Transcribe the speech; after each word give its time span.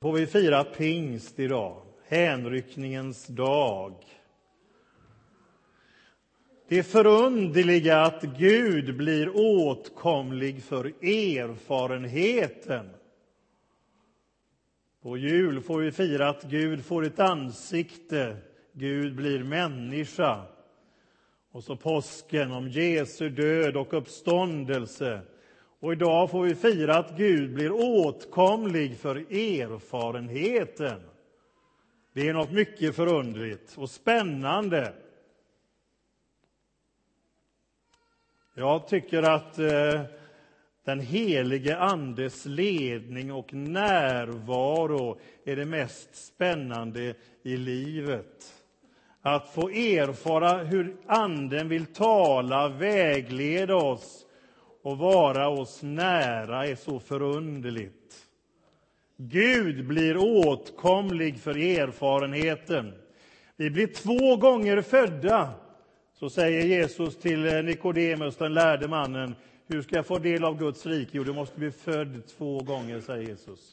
får 0.00 0.12
vi 0.12 0.26
fira 0.26 0.64
pingst 0.64 1.38
idag, 1.38 1.82
hänryckningens 2.06 3.26
dag. 3.26 3.94
Det 6.68 6.82
förunderliga 6.82 8.00
att 8.00 8.22
Gud 8.22 8.96
blir 8.96 9.30
åtkomlig 9.34 10.62
för 10.62 10.84
erfarenheten. 11.04 12.90
På 15.02 15.16
jul 15.16 15.60
får 15.60 15.78
vi 15.78 15.92
fira 15.92 16.28
att 16.28 16.42
Gud 16.42 16.84
får 16.84 17.04
ett 17.04 17.20
ansikte, 17.20 18.36
Gud 18.72 19.16
blir 19.16 19.44
människa. 19.44 20.42
Och 21.52 21.64
så 21.64 21.76
påsken 21.76 22.52
om 22.52 22.68
Jesu 22.68 23.28
död 23.28 23.76
och 23.76 23.94
uppståndelse 23.94 25.20
och 25.80 25.92
idag 25.92 26.30
får 26.30 26.42
vi 26.42 26.54
fira 26.54 26.96
att 26.96 27.16
Gud 27.16 27.54
blir 27.54 27.72
åtkomlig 27.72 28.98
för 28.98 29.16
erfarenheten. 29.16 31.00
Det 32.12 32.28
är 32.28 32.32
något 32.32 32.52
mycket 32.52 32.96
förundligt 32.96 33.78
och 33.78 33.90
spännande. 33.90 34.92
Jag 38.54 38.88
tycker 38.88 39.22
att 39.22 39.58
eh, 39.58 40.02
den 40.84 41.00
helige 41.00 41.78
Andes 41.78 42.46
ledning 42.46 43.32
och 43.32 43.54
närvaro 43.54 45.20
är 45.44 45.56
det 45.56 45.64
mest 45.64 46.16
spännande 46.16 47.14
i 47.42 47.56
livet. 47.56 48.54
Att 49.22 49.48
få 49.48 49.68
erfara 49.68 50.58
hur 50.58 50.96
Anden 51.06 51.68
vill 51.68 51.86
tala, 51.86 52.68
vägleda 52.68 53.76
oss 53.76 54.26
och 54.88 54.98
vara 54.98 55.48
oss 55.48 55.82
nära 55.82 56.66
är 56.66 56.74
så 56.74 57.00
förunderligt. 57.00 58.14
Gud 59.16 59.86
blir 59.86 60.16
åtkomlig 60.16 61.40
för 61.40 61.56
erfarenheten. 61.56 62.92
Vi 63.56 63.70
blir 63.70 63.86
två 63.86 64.36
gånger 64.36 64.82
födda, 64.82 65.50
så 66.18 66.30
säger 66.30 66.66
Jesus 66.66 67.18
till 67.18 67.46
eh, 67.46 67.62
Nikodemus, 67.62 68.36
den 68.36 68.54
lärde 68.54 68.88
mannen. 68.88 69.34
Hur 69.66 69.82
ska 69.82 69.96
jag 69.96 70.06
få 70.06 70.18
del 70.18 70.44
av 70.44 70.58
Guds 70.58 70.86
rike? 70.86 71.10
Jo, 71.12 71.24
du 71.24 71.32
måste 71.32 71.58
bli 71.58 71.70
född 71.70 72.22
två 72.38 72.60
gånger, 72.60 73.00
säger 73.00 73.28
Jesus. 73.28 73.72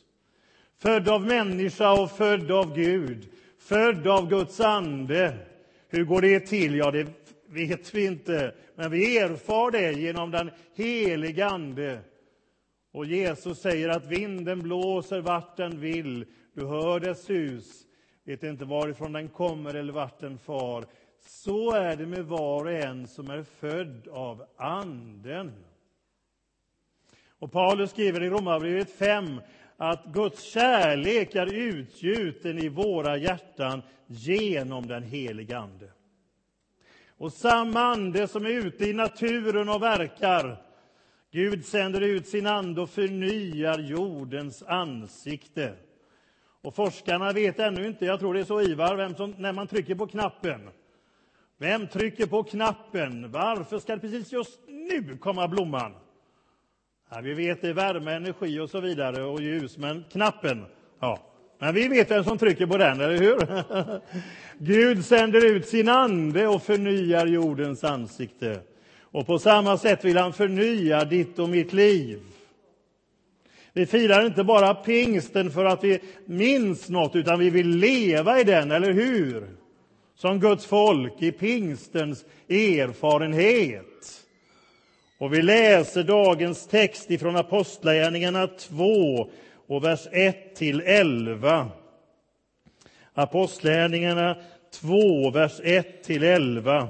Född 0.80 1.10
av 1.10 1.26
människa 1.26 2.02
och 2.02 2.12
född 2.12 2.52
av 2.52 2.76
Gud, 2.76 3.28
född 3.60 4.08
av 4.08 4.30
Guds 4.30 4.60
ande. 4.60 5.38
Hur 5.90 6.04
går 6.04 6.22
det 6.22 6.40
till? 6.40 6.76
Ja, 6.76 6.92
det 6.92 7.25
vet 7.48 7.96
vi 7.96 8.06
inte, 8.06 8.56
men 8.76 8.92
vi 8.92 9.18
erfar 9.18 9.72
det 9.72 9.92
genom 9.92 10.32
den 10.32 10.52
helige 10.76 11.46
Ande. 11.46 12.00
Och 12.92 13.06
Jesus 13.06 13.60
säger 13.60 13.90
att 13.90 14.06
vinden 14.06 14.62
blåser 14.62 15.22
vart 15.22 15.58
den 15.58 15.80
vill, 15.80 16.26
du 16.54 16.66
hör 16.66 17.00
dess 17.00 17.24
sus, 17.24 17.86
vet 18.24 18.44
inte 18.44 18.66
varifrån 18.66 19.14
den 19.14 19.30
kommer 19.30 19.74
eller 19.74 19.94
vart 19.94 20.20
den 20.20 20.38
far. 20.38 20.86
Så 21.20 21.72
är 21.72 21.96
det 21.96 22.06
med 22.06 22.26
var 22.26 22.66
och 22.66 22.72
en 22.72 23.08
som 23.08 23.30
är 23.30 23.44
född 23.44 24.08
av 24.08 24.46
Anden. 24.58 25.52
Och 27.40 27.52
Paulus 27.52 27.90
skriver 27.90 28.24
i 28.24 28.30
Romarbrevet 28.30 28.92
5 28.92 29.42
att 29.78 30.06
Guds 30.06 30.44
kärlek 30.44 31.36
är 31.36 31.54
utgjuten 31.54 32.60
i 32.60 32.70
våra 32.70 33.18
hjärtan 33.18 33.82
genom 34.08 34.88
den 34.88 35.04
helige 35.04 35.58
Ande. 35.58 35.92
Och 37.18 37.34
samma 37.34 37.80
ande 37.80 38.28
som 38.28 38.46
är 38.46 38.50
ute 38.50 38.86
i 38.86 38.94
naturen 38.94 39.70
och 39.70 39.82
verkar, 39.82 40.62
Gud 41.32 41.66
sänder 41.66 42.02
ut 42.02 42.28
sin 42.28 42.48
ande 42.48 42.82
och 42.82 42.90
förnyar 42.90 43.80
jordens 43.80 44.64
ansikte. 44.64 45.74
Och 46.62 46.76
forskarna 46.76 47.32
vet 47.32 47.60
ännu 47.60 47.88
inte, 47.88 48.06
jag 48.06 48.20
tror 48.20 48.34
det 48.34 48.40
är 48.40 48.44
så 48.44 48.62
Ivar, 48.62 48.96
vem 48.96 49.16
som, 49.16 49.36
när 49.38 49.54
man 49.54 49.68
trycker 49.68 49.96
på 49.96 50.08
knappen. 50.08 50.70
Vem 51.58 51.88
trycker 51.88 52.26
på 52.26 52.44
knappen? 52.44 53.32
Varför 53.32 53.80
ska 53.80 53.96
det 53.96 54.02
precis 54.02 54.32
just 54.32 54.60
nu 54.68 55.18
komma 55.18 55.48
blomman? 55.48 55.96
Ja, 57.10 57.22
vi 57.22 57.34
vet 57.34 57.62
det 57.62 57.70
är 57.70 57.74
värme, 57.74 58.12
energi 58.12 58.60
och 58.60 58.70
så 58.70 58.80
vidare 58.80 59.24
och 59.24 59.42
ljus, 59.42 59.78
men 59.78 60.04
knappen, 60.12 60.66
ja. 61.00 61.20
Men 61.60 61.76
vi 61.76 61.88
vet 61.88 62.12
vem 62.12 62.24
som 62.24 62.38
trycker 62.38 62.66
på 62.66 62.78
den, 62.78 63.02
eller 63.02 63.18
hur? 63.18 63.64
Gud 64.58 65.06
sänder 65.06 65.46
ut 65.46 65.68
sin 65.68 65.90
ande 65.90 66.48
och 66.48 66.64
förnyar 66.64 67.28
jordens 67.28 67.84
ansikte. 67.84 68.60
Och 69.02 69.28
på 69.28 69.40
samma 69.40 69.78
sätt 69.78 70.06
vill 70.06 70.18
han 70.18 70.34
förnya 70.34 71.06
ditt 71.06 71.40
och 71.40 71.50
mitt 71.50 71.74
liv. 71.74 72.20
Vi 73.74 73.86
firar 73.86 74.26
inte 74.26 74.44
bara 74.44 74.74
pingsten 74.74 75.52
för 75.52 75.66
att 75.66 75.84
vi 75.84 76.00
minns 76.26 76.90
något, 76.90 77.16
utan 77.16 77.40
vi 77.40 77.50
vill 77.50 77.70
leva 77.70 78.40
i 78.40 78.44
den, 78.44 78.72
eller 78.72 78.92
hur? 78.92 79.48
Som 80.16 80.40
Guds 80.40 80.66
folk 80.66 81.22
i 81.22 81.32
pingstens 81.32 82.26
erfarenhet. 82.50 84.22
Och 85.18 85.34
vi 85.34 85.42
läser 85.42 86.04
dagens 86.04 86.68
text 86.68 87.12
ifrån 87.12 87.36
Apostlagärningarna 87.36 88.48
2, 88.48 89.30
och 89.68 89.84
vers 89.84 90.08
1 90.12 90.56
till 90.56 90.82
11. 90.82 91.68
Apostlärningarna 93.14 94.38
2, 94.72 95.30
vers 95.32 95.60
1 95.64 96.04
till 96.04 96.24
11. 96.24 96.88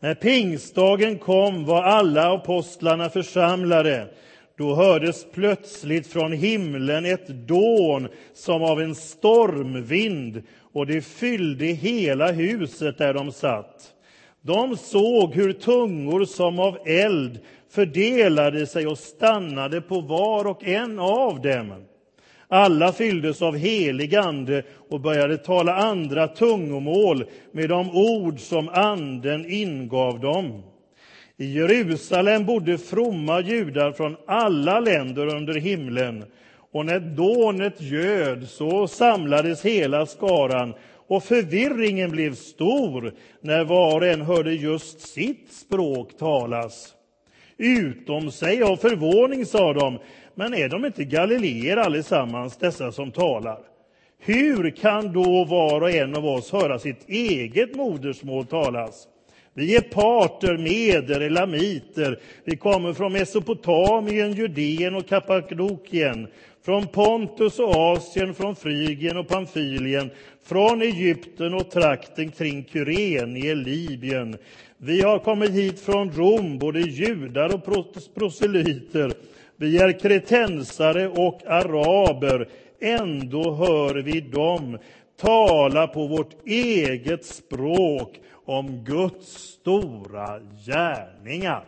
När 0.00 0.14
pingstdagen 0.14 1.18
kom 1.18 1.64
var 1.64 1.82
alla 1.82 2.34
apostlarna 2.34 3.10
församlade. 3.10 4.08
Då 4.58 4.74
hördes 4.74 5.26
plötsligt 5.32 6.06
från 6.06 6.32
himlen 6.32 7.04
ett 7.04 7.28
dån 7.28 8.08
som 8.34 8.62
av 8.62 8.80
en 8.80 8.94
stormvind 8.94 10.42
och 10.72 10.86
det 10.86 11.02
fyllde 11.02 11.64
hela 11.66 12.32
huset 12.32 12.98
där 12.98 13.14
de 13.14 13.32
satt. 13.32 13.92
De 14.40 14.76
såg 14.76 15.34
hur 15.34 15.52
tungor 15.52 16.24
som 16.24 16.58
av 16.58 16.78
eld 16.86 17.38
fördelade 17.70 18.66
sig 18.66 18.86
och 18.86 18.98
stannade 18.98 19.80
på 19.80 20.00
var 20.00 20.46
och 20.46 20.64
en 20.64 20.98
av 20.98 21.40
dem. 21.40 21.84
Alla 22.48 22.92
fylldes 22.92 23.42
av 23.42 23.56
helig 23.56 24.16
ande 24.16 24.62
och 24.88 25.00
började 25.00 25.38
tala 25.38 25.74
andra 25.74 26.28
tungomål 26.28 27.24
med 27.52 27.68
de 27.68 27.90
ord 27.96 28.40
som 28.40 28.68
anden 28.68 29.50
ingav 29.50 30.20
dem. 30.20 30.62
I 31.36 31.52
Jerusalem 31.52 32.46
bodde 32.46 32.78
fromma 32.78 33.40
judar 33.40 33.92
från 33.92 34.16
alla 34.26 34.80
länder 34.80 35.34
under 35.34 35.54
himlen 35.54 36.24
och 36.72 36.86
när 36.86 37.00
dånet 37.00 37.80
göd 37.80 38.48
så 38.48 38.88
samlades 38.88 39.64
hela 39.64 40.06
skaran 40.06 40.74
och 41.06 41.24
förvirringen 41.24 42.10
blev 42.10 42.34
stor 42.34 43.14
när 43.40 43.64
var 43.64 44.00
och 44.00 44.06
en 44.06 44.22
hörde 44.22 44.52
just 44.52 45.00
sitt 45.00 45.52
språk 45.52 46.18
talas. 46.18 46.95
Utom 47.58 48.30
sig 48.30 48.62
av 48.62 48.76
förvåning, 48.76 49.46
sa 49.46 49.72
de, 49.72 49.98
men 50.34 50.54
är 50.54 50.68
de 50.68 50.84
inte 50.84 51.04
galileer 51.04 51.76
allesammans, 51.76 52.56
dessa 52.56 52.92
som 52.92 53.10
talar? 53.10 53.58
Hur 54.18 54.70
kan 54.70 55.12
då 55.12 55.44
var 55.44 55.80
och 55.80 55.90
en 55.90 56.16
av 56.16 56.26
oss 56.26 56.52
höra 56.52 56.78
sitt 56.78 57.08
eget 57.08 57.76
modersmål 57.76 58.46
talas? 58.46 59.08
Vi 59.54 59.76
är 59.76 59.80
parter, 59.80 60.56
meder, 60.56 61.20
elamiter. 61.20 62.20
Vi 62.44 62.56
kommer 62.56 62.92
från 62.92 63.12
Mesopotamien, 63.12 64.32
Judeen 64.32 64.94
och 64.94 65.08
Kappadokien, 65.08 66.26
från 66.64 66.86
Pontus 66.86 67.58
och 67.58 67.74
Asien, 67.76 68.34
från 68.34 68.56
Frygien 68.56 69.16
och 69.16 69.28
Pamfylien, 69.28 70.10
från 70.44 70.82
Egypten 70.82 71.54
och 71.54 71.70
trakten 71.70 72.30
kring 72.30 72.64
Kyrenie, 72.72 73.54
Libyen. 73.54 74.36
Vi 74.78 75.02
har 75.02 75.18
kommit 75.18 75.50
hit 75.50 75.80
från 75.80 76.12
Rom, 76.12 76.58
både 76.58 76.80
judar 76.80 77.54
och 77.54 77.64
proselyter. 78.14 79.12
Vi 79.56 79.78
är 79.78 79.98
kretensare 79.98 81.08
och 81.08 81.46
araber. 81.46 82.48
Ändå 82.80 83.54
hör 83.54 83.94
vi 83.94 84.20
dem 84.20 84.78
tala 85.20 85.86
på 85.86 86.06
vårt 86.06 86.46
eget 86.46 87.24
språk 87.24 88.20
om 88.44 88.84
Guds 88.84 89.26
stora 89.26 90.40
gärningar. 90.66 91.64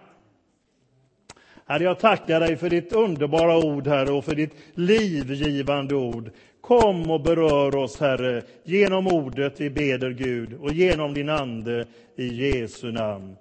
Herre, 1.67 1.85
jag 1.85 1.99
tackar 1.99 2.41
dig 2.41 2.57
för 2.57 2.71
ditt 2.71 2.93
underbara 2.93 3.57
ord, 3.57 3.87
Herre, 3.87 4.11
och 4.11 4.25
för 4.25 4.35
ditt 4.35 4.55
livgivande 4.75 5.95
ord. 5.95 6.31
Kom 6.69 7.11
och 7.11 7.21
berör 7.21 7.77
oss, 7.77 8.01
Herre, 8.01 8.43
genom 8.65 9.07
ordet 9.07 9.61
vi 9.61 9.71
beder 9.71 10.11
Gud 10.11 10.55
och 10.61 10.73
genom 10.73 11.15
din 11.15 11.29
Ande 11.29 11.87
i 12.17 12.27
Jesu 12.27 12.93
namn. 12.93 13.37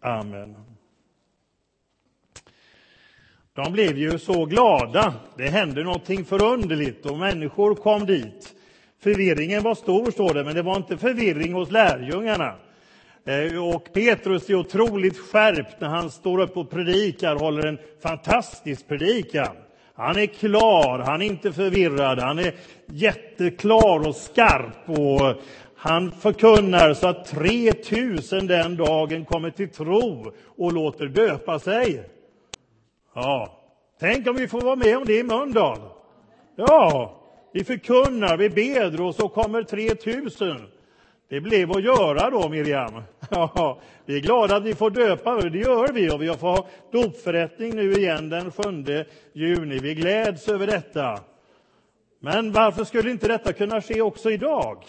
Amen. 0.00 0.56
De 3.52 3.72
blev 3.72 3.98
ju 3.98 4.18
så 4.18 4.44
glada. 4.44 5.14
Det 5.36 5.48
hände 5.48 5.84
någonting 5.84 6.24
förunderligt 6.24 7.06
och 7.06 7.18
människor 7.18 7.74
kom 7.74 8.06
dit. 8.06 8.54
Förvirringen 9.00 9.62
var 9.62 9.74
stor, 9.74 10.10
står 10.10 10.34
det, 10.34 10.44
men 10.44 10.54
det 10.54 10.62
var 10.62 10.76
inte 10.76 10.98
förvirring 10.98 11.52
hos 11.52 11.70
lärjungarna. 11.70 12.54
Eh, 13.24 13.74
och 13.74 13.92
Petrus 13.92 14.50
är 14.50 14.54
otroligt 14.54 15.18
skärpt 15.18 15.80
när 15.80 15.88
han 15.88 16.10
står 16.10 16.40
upp 16.40 16.56
och 16.56 16.70
predikar, 16.70 17.36
håller 17.36 17.66
en 17.66 17.78
fantastisk 18.02 18.88
predikan. 18.88 19.56
Han 19.98 20.16
är 20.18 20.26
klar, 20.26 20.98
han 20.98 21.22
är 21.22 21.26
inte 21.26 21.52
förvirrad, 21.52 22.18
han 22.18 22.38
är 22.38 22.54
jätteklar 22.86 24.08
och 24.08 24.16
skarp. 24.16 24.98
Och 24.98 25.42
han 25.76 26.12
förkunnar 26.12 26.94
så 26.94 27.08
att 27.08 27.24
3000 27.24 28.46
den 28.46 28.76
dagen 28.76 29.24
kommer 29.24 29.50
till 29.50 29.68
tro 29.68 30.32
och 30.56 30.72
låter 30.72 31.06
döpa 31.06 31.58
sig. 31.58 32.10
Ja, 33.14 33.60
tänk 34.00 34.28
om 34.28 34.36
vi 34.36 34.48
får 34.48 34.60
vara 34.60 34.76
med 34.76 34.96
om 34.96 35.04
det 35.04 35.18
i 35.18 35.22
Mölndal. 35.22 35.78
Ja, 36.56 37.14
vi 37.52 37.64
förkunnar, 37.64 38.36
vi 38.36 38.50
beder, 38.50 39.00
och 39.00 39.14
så 39.14 39.28
kommer 39.28 39.62
3000. 39.62 40.56
Det 41.28 41.40
blev 41.40 41.70
att 41.70 41.82
göra 41.82 42.30
då, 42.30 42.48
Miriam. 42.48 43.02
Ja, 43.30 43.80
vi 44.04 44.16
är 44.16 44.20
glada 44.20 44.56
att 44.56 44.64
vi 44.64 44.74
får 44.74 44.90
döpa, 44.90 45.40
det 45.40 45.58
gör 45.58 45.92
vi. 45.92 46.10
Och 46.10 46.22
vi 46.22 46.28
får 46.28 46.48
ha 46.48 46.68
dopförrättning 46.92 47.76
nu 47.76 47.92
igen 47.92 48.28
den 48.28 48.52
7 48.52 48.62
juni. 49.32 49.78
Vi 49.78 49.94
gläds 49.94 50.48
över 50.48 50.66
detta. 50.66 51.20
Men 52.20 52.52
varför 52.52 52.84
skulle 52.84 53.10
inte 53.10 53.28
detta 53.28 53.52
kunna 53.52 53.82
ske 53.82 54.00
också 54.00 54.30
idag? 54.30 54.84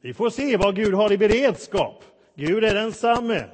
Vi 0.00 0.14
får 0.14 0.30
se 0.30 0.56
vad 0.56 0.76
Gud 0.76 0.94
har 0.94 1.12
i 1.12 1.18
beredskap. 1.18 2.04
Gud 2.34 2.64
är 2.64 2.74
densamme. 2.74 3.44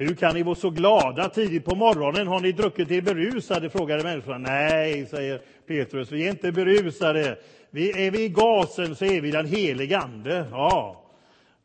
Hur 0.00 0.14
kan 0.14 0.34
ni 0.34 0.42
vara 0.42 0.54
så 0.54 0.70
glada 0.70 1.28
tidigt 1.28 1.64
på 1.64 1.74
morgonen? 1.74 2.26
Har 2.26 2.40
ni 2.40 2.52
druckit 2.52 2.90
er 2.90 3.00
berusade? 3.00 3.70
frågade 3.70 4.02
människorna. 4.02 4.38
Nej, 4.38 5.06
säger 5.06 5.40
Petrus, 5.66 6.12
vi 6.12 6.26
är 6.26 6.30
inte 6.30 6.52
berusade. 6.52 7.38
Vi, 7.70 8.06
är 8.06 8.10
vi 8.10 8.24
i 8.24 8.28
gasen 8.28 8.96
så 8.96 9.04
är 9.04 9.20
vi 9.20 9.30
den 9.30 9.46
helige 9.46 9.98
Ande. 9.98 10.46
Ja. 10.50 11.04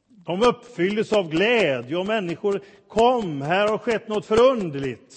De 0.07 0.43
uppfylldes 0.43 1.13
av 1.13 1.29
glädje 1.29 1.97
och 1.97 2.05
människor 2.05 2.61
kom, 2.87 3.41
här 3.41 3.67
har 3.67 3.77
skett 3.77 4.07
något 4.07 4.25
förundligt. 4.25 5.15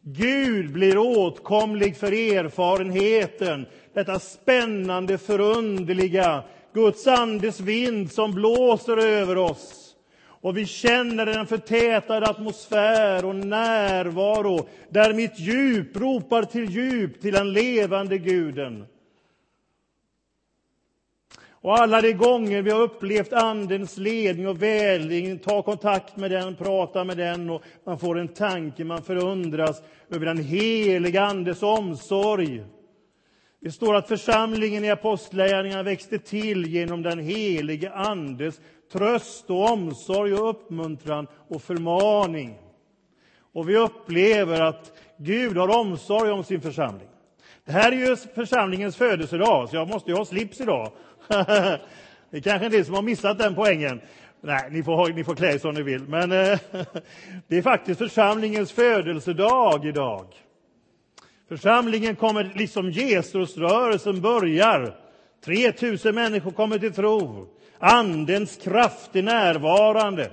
Gud 0.00 0.72
blir 0.72 0.98
åtkomlig 0.98 1.96
för 1.96 2.12
erfarenheten, 2.12 3.66
detta 3.94 4.18
spännande, 4.18 5.18
förunderliga, 5.18 6.42
Guds 6.74 7.06
andes 7.06 7.60
vind 7.60 8.12
som 8.12 8.32
blåser 8.32 8.96
över 8.96 9.38
oss 9.38 9.83
och 10.44 10.56
vi 10.56 10.66
känner 10.66 11.26
en 11.26 11.46
förtätad 11.46 12.24
atmosfär 12.24 13.24
och 13.24 13.36
närvaro 13.36 14.68
där 14.88 15.12
mitt 15.12 15.38
djup 15.38 15.96
ropar 15.96 16.42
till 16.42 16.70
djup, 16.70 17.20
till 17.20 17.32
den 17.32 17.52
levande 17.52 18.18
guden. 18.18 18.86
Och 21.48 21.78
alla 21.78 22.00
de 22.00 22.12
gånger 22.12 22.62
vi 22.62 22.70
har 22.70 22.80
upplevt 22.80 23.32
Andens 23.32 23.98
ledning 23.98 24.48
och 24.48 24.62
vägledning, 24.62 25.38
ta 25.38 25.62
kontakt 25.62 26.16
med 26.16 26.30
den, 26.30 26.56
prata 26.56 27.04
med 27.04 27.16
den 27.16 27.50
och 27.50 27.62
man 27.84 27.98
får 27.98 28.18
en 28.18 28.28
tanke, 28.28 28.84
man 28.84 29.02
förundras 29.02 29.82
över 30.10 30.26
den 30.26 30.38
heliga 30.38 31.22
Andes 31.22 31.62
omsorg. 31.62 32.64
Det 33.60 33.72
står 33.72 33.94
att 33.94 34.08
församlingen 34.08 34.84
i 34.84 34.90
Apostlagärningarna 34.90 35.82
växte 35.82 36.18
till 36.18 36.66
genom 36.66 37.02
den 37.02 37.18
helige 37.18 37.92
Andes 37.92 38.60
tröst 38.92 39.50
och 39.50 39.70
omsorg 39.70 40.34
och 40.34 40.50
uppmuntran 40.50 41.26
och 41.48 41.62
förmaning. 41.62 42.58
Och 43.52 43.68
vi 43.68 43.76
upplever 43.76 44.60
att 44.60 44.92
Gud 45.16 45.56
har 45.56 45.78
omsorg 45.78 46.30
om 46.30 46.44
sin 46.44 46.60
församling. 46.60 47.08
Det 47.64 47.72
här 47.72 47.92
är 47.92 47.96
ju 47.96 48.16
församlingens 48.16 48.96
födelsedag, 48.96 49.68
så 49.68 49.76
jag 49.76 49.88
måste 49.88 50.10
ju 50.10 50.16
ha 50.16 50.24
slips 50.24 50.60
idag. 50.60 50.92
det 51.28 52.36
är 52.36 52.40
kanske 52.40 52.66
en 52.66 52.72
del 52.72 52.84
som 52.84 52.94
har 52.94 53.02
missat 53.02 53.38
den 53.38 53.54
poängen. 53.54 54.00
Nej, 54.40 54.68
ni 54.70 54.82
får, 54.82 55.08
ni 55.08 55.24
får 55.24 55.34
klä 55.34 55.58
som 55.58 55.74
ni 55.74 55.82
vill. 55.82 56.08
Men 56.08 56.32
eh, 56.32 56.58
det 57.48 57.56
är 57.56 57.62
faktiskt 57.62 57.98
församlingens 57.98 58.72
födelsedag 58.72 59.86
idag. 59.86 60.26
Församlingen 61.48 62.16
kommer, 62.16 62.52
liksom 62.54 62.90
Jesusrörelsen 62.90 64.20
börjar. 64.20 64.96
3000 65.44 66.14
människor 66.14 66.50
kommer 66.50 66.78
till 66.78 66.92
tro. 66.92 67.46
Andens 67.78 68.56
kraft 68.56 69.16
är 69.16 69.22
närvarande. 69.22 70.30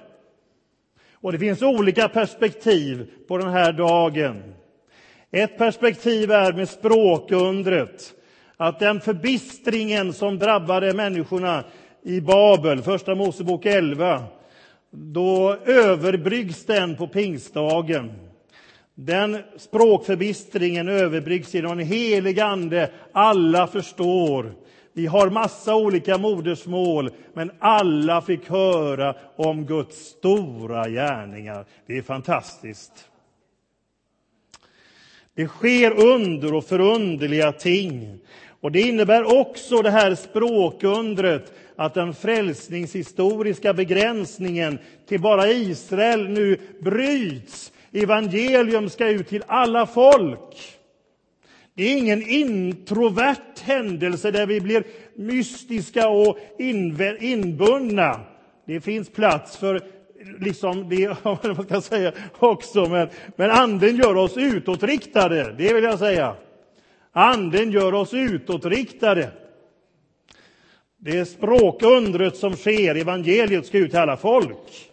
Och 1.13 1.31
det 1.31 1.39
finns 1.39 1.61
olika 1.61 2.09
perspektiv 2.09 3.07
på 3.27 3.37
den 3.37 3.49
här 3.49 3.73
dagen. 3.73 4.53
Ett 5.31 5.57
perspektiv 5.57 6.31
är 6.31 6.53
med 6.53 6.69
språkundret, 6.69 8.13
att 8.57 8.79
den 8.79 9.01
förbistringen 9.01 10.13
som 10.13 10.39
drabbade 10.39 10.93
människorna 10.93 11.63
i 12.03 12.21
Babel, 12.21 12.81
Första 12.81 13.15
Mosebok 13.15 13.65
11, 13.65 14.23
då 14.91 15.57
överbryggs 15.65 16.65
den 16.65 16.95
på 16.95 17.07
pingstdagen. 17.07 18.11
Den 18.95 19.37
språkförbistringen 19.57 20.89
överbryggs 20.89 21.53
genom 21.53 21.71
en 21.71 21.85
helig 21.85 22.39
ande. 22.39 22.91
Alla 23.11 23.67
förstår 23.67 24.53
vi 24.93 25.07
har 25.07 25.29
massa 25.29 25.75
olika 25.75 26.17
modersmål, 26.17 27.09
men 27.33 27.51
alla 27.59 28.21
fick 28.21 28.49
höra 28.49 29.15
om 29.35 29.65
Guds 29.65 29.97
stora 29.97 30.89
gärningar. 30.89 31.65
Det 31.85 31.97
är 31.97 32.01
fantastiskt. 32.01 33.07
Det 35.35 35.47
sker 35.47 35.91
under 35.91 36.53
och 36.53 36.65
förunderliga 36.65 37.51
ting. 37.51 38.19
Och 38.61 38.71
Det 38.71 38.81
innebär 38.81 39.39
också 39.39 39.81
det 39.81 39.89
här 39.89 40.15
språkundret 40.15 41.53
att 41.75 41.93
den 41.93 42.13
frälsningshistoriska 42.13 43.73
begränsningen 43.73 44.79
till 45.07 45.21
bara 45.21 45.47
Israel 45.47 46.29
nu 46.29 46.57
bryts. 46.79 47.71
Evangelium 47.91 48.89
ska 48.89 49.07
ut 49.07 49.27
till 49.27 49.43
alla 49.47 49.87
folk. 49.87 50.80
Det 51.73 51.83
är 51.83 51.97
ingen 51.97 52.21
introvert 52.21 53.61
händelse 53.61 54.31
där 54.31 54.45
vi 54.45 54.61
blir 54.61 54.83
mystiska 55.15 56.09
och 56.09 56.37
inbundna. 57.19 58.19
Det 58.65 58.81
finns 58.81 59.09
plats 59.09 59.57
för 59.57 59.81
liksom 60.39 60.89
det 60.89 61.17
vad 61.23 61.65
ska 61.65 61.81
säga 61.81 62.11
också, 62.39 62.85
men, 62.85 63.09
men 63.35 63.51
anden 63.51 63.95
gör 63.95 64.15
oss 64.15 64.37
utåtriktade, 64.37 65.55
det 65.57 65.73
vill 65.73 65.83
jag 65.83 65.99
säga. 65.99 66.35
Anden 67.11 67.71
gör 67.71 67.93
oss 67.93 68.13
utåtriktade. 68.13 69.31
Det 70.97 71.25
språkundret 71.25 72.37
som 72.37 72.55
sker, 72.55 72.95
evangeliet 72.95 73.65
ska 73.65 73.77
ut 73.77 73.89
till 73.89 73.99
alla 73.99 74.17
folk. 74.17 74.91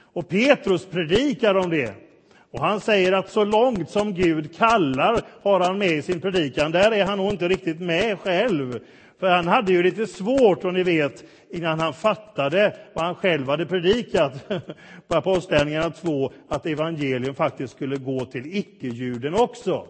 Och 0.00 0.28
Petrus 0.28 0.86
predikar 0.86 1.54
om 1.54 1.70
det. 1.70 2.07
Och 2.50 2.60
han 2.60 2.80
säger 2.80 3.12
att 3.12 3.30
så 3.30 3.44
långt 3.44 3.90
som 3.90 4.14
Gud 4.14 4.56
kallar 4.56 5.22
har 5.42 5.60
han 5.60 5.78
med 5.78 5.90
i 5.90 6.02
sin 6.02 6.20
predikan. 6.20 6.72
Där 6.72 6.92
är 6.92 7.04
han 7.04 7.18
nog 7.18 7.30
inte 7.30 7.48
riktigt 7.48 7.80
med 7.80 8.18
själv. 8.18 8.80
För 9.20 9.28
han 9.28 9.48
hade 9.48 9.72
ju 9.72 9.82
lite 9.82 10.06
svårt, 10.06 10.64
och 10.64 10.74
ni 10.74 10.82
vet, 10.82 11.24
innan 11.50 11.80
han 11.80 11.94
fattade 11.94 12.76
vad 12.94 13.04
han 13.04 13.14
själv 13.14 13.48
hade 13.48 13.66
predikat 13.66 14.48
på 15.08 15.16
Apostlagärningarna 15.16 15.90
2, 15.90 16.32
att 16.48 16.66
evangelium 16.66 17.34
faktiskt 17.34 17.74
skulle 17.74 17.96
gå 17.96 18.24
till 18.24 18.56
icke-juden 18.56 19.34
också. 19.34 19.86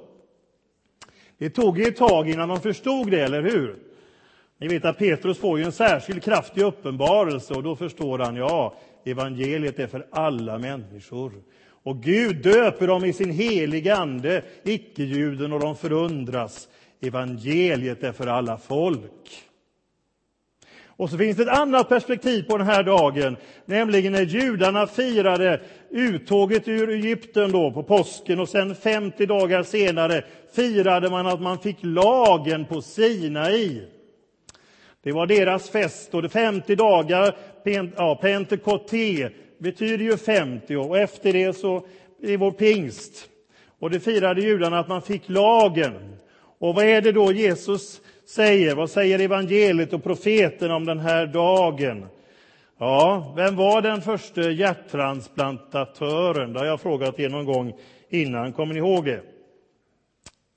Det 1.38 1.50
tog 1.50 1.78
ju 1.78 1.84
ett 1.84 1.96
tag 1.96 2.28
innan 2.28 2.48
de 2.48 2.60
förstod 2.60 3.10
det, 3.10 3.20
eller 3.20 3.42
hur? 3.42 3.76
Ni 4.60 4.68
vet 4.68 4.84
att 4.84 4.98
Petrus 4.98 5.38
får 5.38 5.58
ju 5.58 5.64
en 5.64 5.72
särskild 5.72 6.22
kraftig 6.22 6.62
uppenbarelse 6.62 7.54
och 7.54 7.62
då 7.62 7.76
förstår 7.76 8.18
han, 8.18 8.36
ja, 8.36 8.74
evangeliet 9.04 9.78
är 9.78 9.86
för 9.86 10.06
alla 10.10 10.58
människor. 10.58 11.32
Och 11.88 12.02
Gud 12.02 12.36
döper 12.36 12.86
dem 12.86 13.04
i 13.04 13.12
sin 13.12 13.30
heliga 13.30 13.96
ande, 13.96 14.42
icke-juden, 14.64 15.52
och 15.52 15.60
de 15.60 15.76
förundras. 15.76 16.68
Evangeliet 17.00 18.04
är 18.04 18.12
för 18.12 18.26
alla 18.26 18.58
folk. 18.58 19.42
Och 20.86 21.10
så 21.10 21.18
finns 21.18 21.36
det 21.36 21.42
ett 21.42 21.58
annat 21.58 21.88
perspektiv 21.88 22.42
på 22.42 22.58
den 22.58 22.66
här 22.66 22.82
dagen, 22.82 23.36
nämligen 23.64 24.12
när 24.12 24.22
judarna 24.22 24.86
firade 24.86 25.60
uttåget 25.90 26.68
ur 26.68 26.90
Egypten 26.90 27.52
då 27.52 27.72
på 27.72 27.82
påsken 27.82 28.40
och 28.40 28.48
sen 28.48 28.74
50 28.74 29.26
dagar 29.26 29.62
senare 29.62 30.24
firade 30.52 31.10
man 31.10 31.26
att 31.26 31.40
man 31.40 31.58
fick 31.58 31.78
lagen 31.80 32.64
på 32.64 32.82
Sinai. 32.82 33.82
Det 35.02 35.12
var 35.12 35.26
deras 35.26 35.70
fest 35.70 36.14
och 36.14 36.22
det 36.22 36.28
50 36.28 36.74
dagar, 36.74 37.36
ja, 37.96 38.18
Pentecoté, 38.22 39.28
betyder 39.58 40.04
ju 40.04 40.16
50 40.16 40.76
och 40.76 40.98
efter 40.98 41.32
det 41.32 41.52
så 41.52 41.86
är 42.22 42.36
vår 42.36 42.50
pingst. 42.50 43.28
Och 43.78 43.90
det 43.90 44.00
firade 44.00 44.40
judarna 44.40 44.78
att 44.78 44.88
man 44.88 45.02
fick 45.02 45.28
lagen. 45.28 46.16
Och 46.58 46.74
vad 46.74 46.84
är 46.84 47.00
det 47.00 47.12
då 47.12 47.32
Jesus 47.32 48.00
säger? 48.26 48.74
Vad 48.74 48.90
säger 48.90 49.18
evangeliet 49.18 49.92
och 49.92 50.04
profeten 50.04 50.70
om 50.70 50.84
den 50.84 50.98
här 50.98 51.26
dagen? 51.26 52.06
Ja, 52.78 53.32
vem 53.36 53.56
var 53.56 53.82
den 53.82 54.02
första 54.02 54.50
hjärttransplantatören? 54.50 56.52
Det 56.52 56.58
har 56.58 56.66
jag 56.66 56.80
frågat 56.80 57.20
er 57.20 57.28
någon 57.28 57.46
gång 57.46 57.72
innan. 58.08 58.52
Kommer 58.52 58.74
ni 58.74 58.80
ihåg 58.80 59.04
det? 59.04 59.22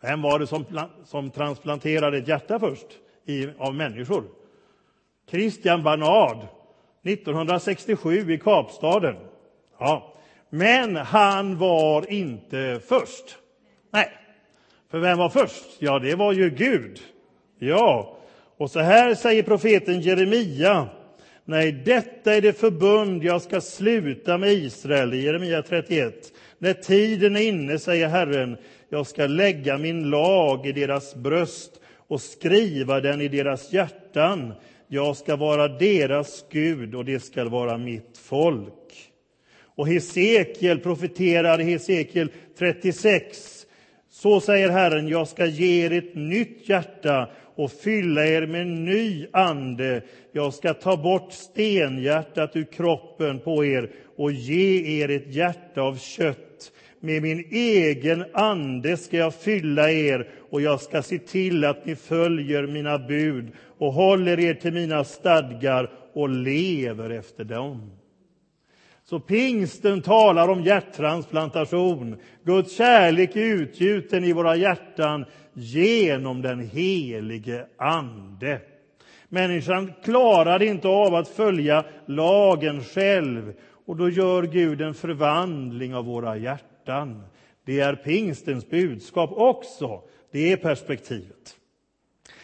Vem 0.02 0.22
var 0.22 0.40
det 0.40 0.48
som, 0.48 0.66
som 1.06 1.32
transplanterade 1.32 2.18
ett 2.18 2.28
hjärta 2.28 2.60
först 2.60 2.88
i, 3.26 3.48
av 3.58 3.76
människor? 3.76 4.24
Christian 5.30 5.84
Barnard 5.84 6.48
1967 7.04 8.32
i 8.32 8.38
Kapstaden. 8.38 9.16
Ja, 9.80 10.14
men 10.50 10.96
han 10.96 11.58
var 11.58 12.12
inte 12.12 12.82
först. 12.88 13.38
Nej, 13.94 14.10
för 14.92 15.00
vem 15.00 15.18
var 15.18 15.30
först? 15.30 15.66
Ja, 15.80 16.00
det 16.00 16.16
var 16.16 16.34
ju 16.34 16.50
Gud. 16.50 17.00
Ja, 17.60 18.18
och 18.58 18.72
så 18.72 18.80
här 18.80 19.16
säger 19.16 19.44
profeten 19.44 20.02
Jeremia. 20.02 20.88
Nej, 21.46 21.72
detta 21.72 22.34
är 22.34 22.42
det 22.42 22.54
förbund 22.54 23.24
jag 23.24 23.42
ska 23.42 23.62
sluta 23.62 24.38
med 24.38 24.54
Israel, 24.54 25.14
i 25.14 25.24
Jeremia 25.24 25.62
31. 25.62 26.14
När 26.58 26.74
tiden 26.74 27.36
är 27.36 27.42
inne, 27.42 27.80
säger 27.80 28.08
Herren, 28.08 28.58
jag 28.90 29.08
ska 29.08 29.28
lägga 29.28 29.78
min 29.78 30.10
lag 30.10 30.68
i 30.68 30.72
deras 30.72 31.16
bröst 31.16 31.72
och 32.08 32.22
skriva 32.22 33.00
den 33.00 33.22
i 33.22 33.28
deras 33.28 33.74
hjärtan. 33.74 34.54
Jag 34.94 35.18
ska 35.18 35.36
vara 35.36 35.68
deras 35.68 36.46
Gud 36.50 36.96
och 36.96 37.06
det 37.06 37.20
ska 37.20 37.50
vara 37.50 37.78
mitt 37.78 38.18
folk. 38.18 39.12
Och 39.76 39.88
Hesekiel 39.88 40.80
profeterar 40.80 41.62
i 41.62 41.64
Hesekiel 41.64 42.32
36. 42.58 43.66
Så 44.10 44.42
säger 44.42 44.70
Herren, 44.70 45.08
jag 45.08 45.28
ska 45.28 45.46
ge 45.46 45.86
er 45.86 45.92
ett 45.92 46.16
nytt 46.16 46.70
hjärta 46.70 47.30
och 47.56 47.72
fylla 47.72 48.26
er 48.26 48.46
med 48.46 48.68
ny 48.68 49.28
ande. 49.34 50.02
Jag 50.32 50.54
ska 50.54 50.74
ta 50.74 50.98
bort 50.98 51.34
stenhjärtat 51.34 52.56
ur 52.56 52.64
kroppen 52.64 53.40
på 53.40 53.66
er 53.66 53.92
och 54.18 54.32
ge 54.32 55.02
er 55.02 55.10
ett 55.10 55.36
hjärta 55.36 55.82
av 55.82 55.98
kött. 55.98 56.72
Med 57.00 57.22
min 57.22 57.46
egen 57.52 58.26
ande 58.34 58.98
ska 58.98 59.18
jag 59.18 59.36
fylla 59.36 59.92
er 59.92 60.28
och 60.52 60.62
jag 60.62 60.82
ska 60.82 61.02
se 61.02 61.20
till 61.20 61.66
att 61.66 61.86
ni 61.86 61.96
följer 61.96 62.68
mina 62.68 63.00
bud 63.00 63.52
och 63.78 63.94
håller 63.94 64.40
er 64.40 64.54
till 64.54 64.74
mina 64.74 65.04
stadgar 65.04 65.92
och 66.14 66.30
lever 66.30 67.10
efter 67.10 67.44
dem. 67.44 67.92
Så 69.04 69.20
pingsten 69.20 70.02
talar 70.02 70.48
om 70.48 70.64
hjärttransplantation. 70.64 72.16
Guds 72.44 72.78
kärlek 72.78 73.36
är 73.36 73.46
utgjuten 73.46 74.24
i 74.24 74.34
våra 74.34 74.56
hjärtan 74.56 75.26
genom 75.54 76.42
den 76.42 76.60
helige 76.60 77.66
Ande. 77.78 78.60
Människan 79.30 79.94
klarar 80.04 80.62
inte 80.62 80.88
av 80.88 81.16
att 81.16 81.28
följa 81.28 81.86
lagen 82.06 82.84
själv 82.84 83.54
och 83.86 83.96
då 83.96 84.10
gör 84.10 84.44
Gud 84.44 84.82
en 84.82 84.94
förvandling 84.94 85.96
av 85.96 86.06
våra 86.06 86.38
hjärtan. 86.38 87.24
Det 87.66 87.80
är 87.80 87.96
pingstens 87.96 88.70
budskap 88.70 89.30
också. 89.34 90.02
Det 90.32 90.52
är 90.52 90.58
perspektivet. 90.58 91.56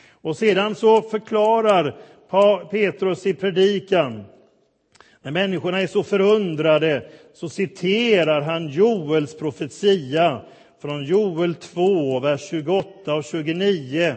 Och 0.09 0.37
sedan 0.37 0.75
så 0.75 1.01
förklarar 1.01 1.95
Petrus 2.71 3.25
i 3.25 3.33
predikan 3.33 4.23
när 5.21 5.31
människorna 5.31 5.81
är 5.81 5.87
så 5.87 6.03
förundrade 6.03 7.09
så 7.33 7.49
citerar 7.49 8.41
han 8.41 8.67
Joels 8.67 9.37
profetia 9.37 10.41
från 10.81 11.03
Joel 11.03 11.55
2, 11.55 12.19
vers 12.19 12.49
28 12.49 13.13
och 13.13 13.23
29. 13.23 14.15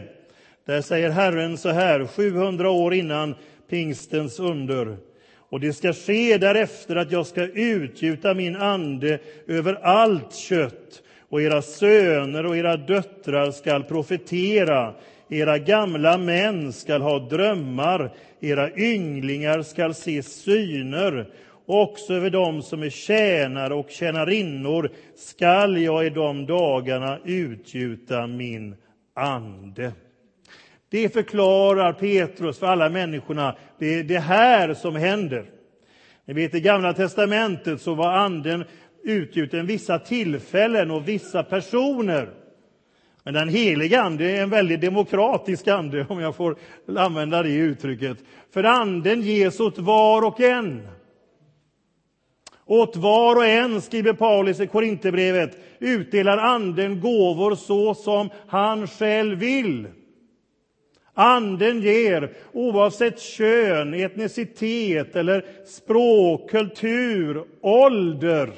Där 0.67 0.83
säger 0.83 1.11
Herren 1.11 1.59
så 1.59 1.69
här, 1.69 2.07
700 2.07 2.71
år 2.71 2.95
innan 2.95 3.35
pingstens 3.71 4.41
under. 4.41 4.97
Och 5.37 5.61
det 5.61 5.73
ska 5.73 5.93
ske 5.93 6.39
därefter 6.39 6.97
att 6.97 7.13
jag 7.13 7.27
ska 7.27 7.43
utgjuta 7.47 8.35
min 8.35 8.57
ande 8.57 9.19
över 9.47 9.75
allt 9.75 10.35
kött 10.35 11.03
och 11.31 11.43
era 11.43 11.63
söner 11.63 12.47
och 12.47 12.57
era 12.57 12.77
döttrar 12.77 13.51
skall 13.51 13.85
profetera. 13.85 14.95
Era 15.29 15.59
gamla 15.59 16.19
män 16.19 16.73
skall 16.73 17.03
ha 17.03 17.19
drömmar, 17.19 18.11
era 18.41 18.71
ynglingar 18.77 19.63
skall 19.63 19.95
se 19.95 20.23
syner. 20.23 21.27
Också 21.67 22.15
över 22.15 22.31
dem 22.31 22.63
som 22.63 22.83
är 22.83 22.91
tjänare 22.91 23.75
och 23.75 23.91
tjänarinnor 23.91 24.91
skall 25.17 25.83
jag 25.83 26.07
i 26.07 26.11
de 26.11 26.47
dagarna 26.47 27.19
utgjuta 27.25 28.27
min 28.27 28.75
ande. 29.15 29.93
Det 30.91 31.13
förklarar 31.13 31.93
Petrus 31.93 32.59
för 32.59 32.67
alla 32.67 32.89
människorna. 32.89 33.57
Det 33.79 33.95
är 33.95 34.05
det 34.05 34.19
här 34.19 34.75
som 34.75 34.97
händer. 34.97 35.45
Ni 36.25 36.35
vet, 36.35 36.55
I 36.55 36.61
Gamla 36.61 36.93
testamentet 36.93 37.81
så 37.81 37.95
var 37.95 38.13
anden 38.13 38.65
utgjuten 39.03 39.67
vissa 39.67 39.99
tillfällen 39.99 40.91
och 40.91 41.09
vissa 41.09 41.43
personer. 41.43 42.31
Men 43.25 43.35
den 43.35 43.49
heliga 43.49 44.03
Ande 44.03 44.31
är 44.31 44.43
en 44.43 44.51
väldigt 44.51 44.81
demokratisk 44.81 45.69
ande, 45.69 46.07
om 46.09 46.21
jag 46.21 46.37
får 46.37 46.57
använda 46.97 47.43
det 47.43 47.55
uttrycket. 47.55 48.19
För 48.51 48.65
anden 48.65 49.23
ges 49.23 49.61
åt 49.61 49.79
var 49.79 50.23
och 50.23 50.41
en. 50.41 50.89
Åt 52.67 52.97
var 52.97 53.37
och 53.37 53.47
en, 53.47 53.81
skriver 53.81 54.13
Paulus 54.13 54.61
i 54.61 54.67
Korinthierbrevet, 54.67 55.57
utdelar 55.79 56.39
anden 56.39 57.01
gåvor 57.01 57.55
så 57.55 57.95
som 57.95 58.31
han 58.47 58.87
själv 58.87 59.39
vill. 59.39 59.87
Anden 61.15 61.81
ger, 61.81 62.33
oavsett 62.53 63.21
kön, 63.21 63.95
etnicitet 63.95 65.17
eller 65.17 65.45
språk, 65.65 66.51
kultur, 66.51 67.45
ålder. 67.61 68.51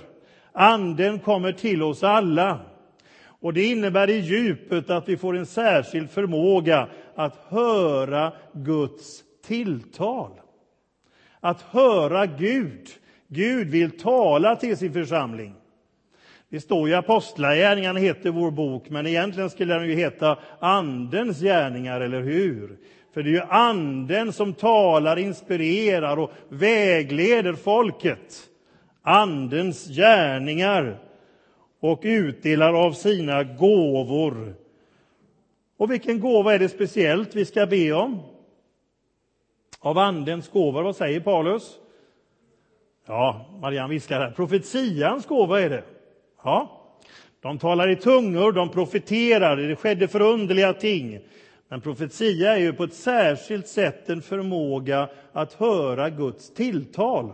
Anden 0.53 1.19
kommer 1.19 1.53
till 1.53 1.83
oss 1.83 2.03
alla. 2.03 2.61
Och 3.25 3.55
Det 3.55 3.65
innebär 3.65 4.11
i 4.11 4.19
djupet 4.19 4.91
att 4.91 5.09
vi 5.09 5.17
får 5.17 5.37
en 5.37 5.47
särskild 5.47 6.11
förmåga 6.11 6.89
att 7.15 7.37
höra 7.49 8.33
Guds 8.53 9.23
tilltal. 9.47 10.31
Att 11.41 11.63
höra 11.63 12.27
Gud. 12.27 12.89
Gud 13.29 13.71
vill 13.71 13.99
tala 13.99 14.57
till 14.57 14.77
sin 14.77 14.93
församling. 14.93 15.55
Det 16.49 16.61
står 16.61 16.89
ju 16.89 16.95
Apostlagärningarna 16.95 17.99
heter 17.99 18.31
vår 18.31 18.51
bok, 18.51 18.91
men 18.91 19.07
egentligen 19.07 19.51
skulle 19.51 19.75
den 19.75 19.89
ju 19.89 19.95
heta 19.95 20.39
Andens 20.61 21.41
gärningar, 21.41 22.01
eller 22.01 22.23
hur? 22.23 22.79
För 23.15 23.23
det 23.23 23.31
är 23.31 23.33
ju 23.33 23.43
Anden 23.49 24.33
som 24.33 24.55
talar, 24.55 25.19
inspirerar 25.19 26.17
och 26.17 26.33
vägleder 26.49 27.53
folket. 27.53 28.49
Andens 29.03 29.87
gärningar 29.87 30.99
och 31.81 32.01
utdelar 32.03 32.75
av 32.87 32.93
sina 32.93 33.45
gåvor. 33.45 34.55
Och 35.77 35.91
vilken 35.91 36.21
gåva 36.21 36.55
är 36.55 36.59
det 36.59 36.69
speciellt 36.69 37.35
vi 37.35 37.45
ska 37.45 37.67
be 37.67 37.93
om? 37.93 38.21
Av 39.81 39.99
Andens 39.99 40.49
gåvor, 40.49 40.83
vad 40.83 40.97
säger 40.97 41.21
Paulus? 41.21 41.79
Ja, 43.07 43.47
Marianne 43.61 43.95
viskar 43.95 44.21
här. 44.21 44.31
Profetians 44.31 45.27
gåva 45.27 45.61
är 45.61 45.71
det. 45.71 45.85
Ja, 46.45 46.81
de 47.41 47.59
talar 47.59 47.89
i 47.89 47.97
tungor, 47.97 48.53
de 48.53 48.69
profeterar, 48.69 49.57
det 49.57 49.77
skedde 49.77 50.09
förunderliga 50.09 50.73
ting. 50.73 51.21
Men 51.69 51.81
profetia 51.81 52.57
är 52.57 52.61
ju 52.61 52.73
på 52.73 52.85
ett 52.85 52.95
särskilt 52.95 53.69
sätt 53.69 54.09
en 54.09 54.23
förmåga 54.23 55.09
att 55.33 55.53
höra 55.53 56.11
Guds 56.11 56.55
tilltal. 56.55 57.33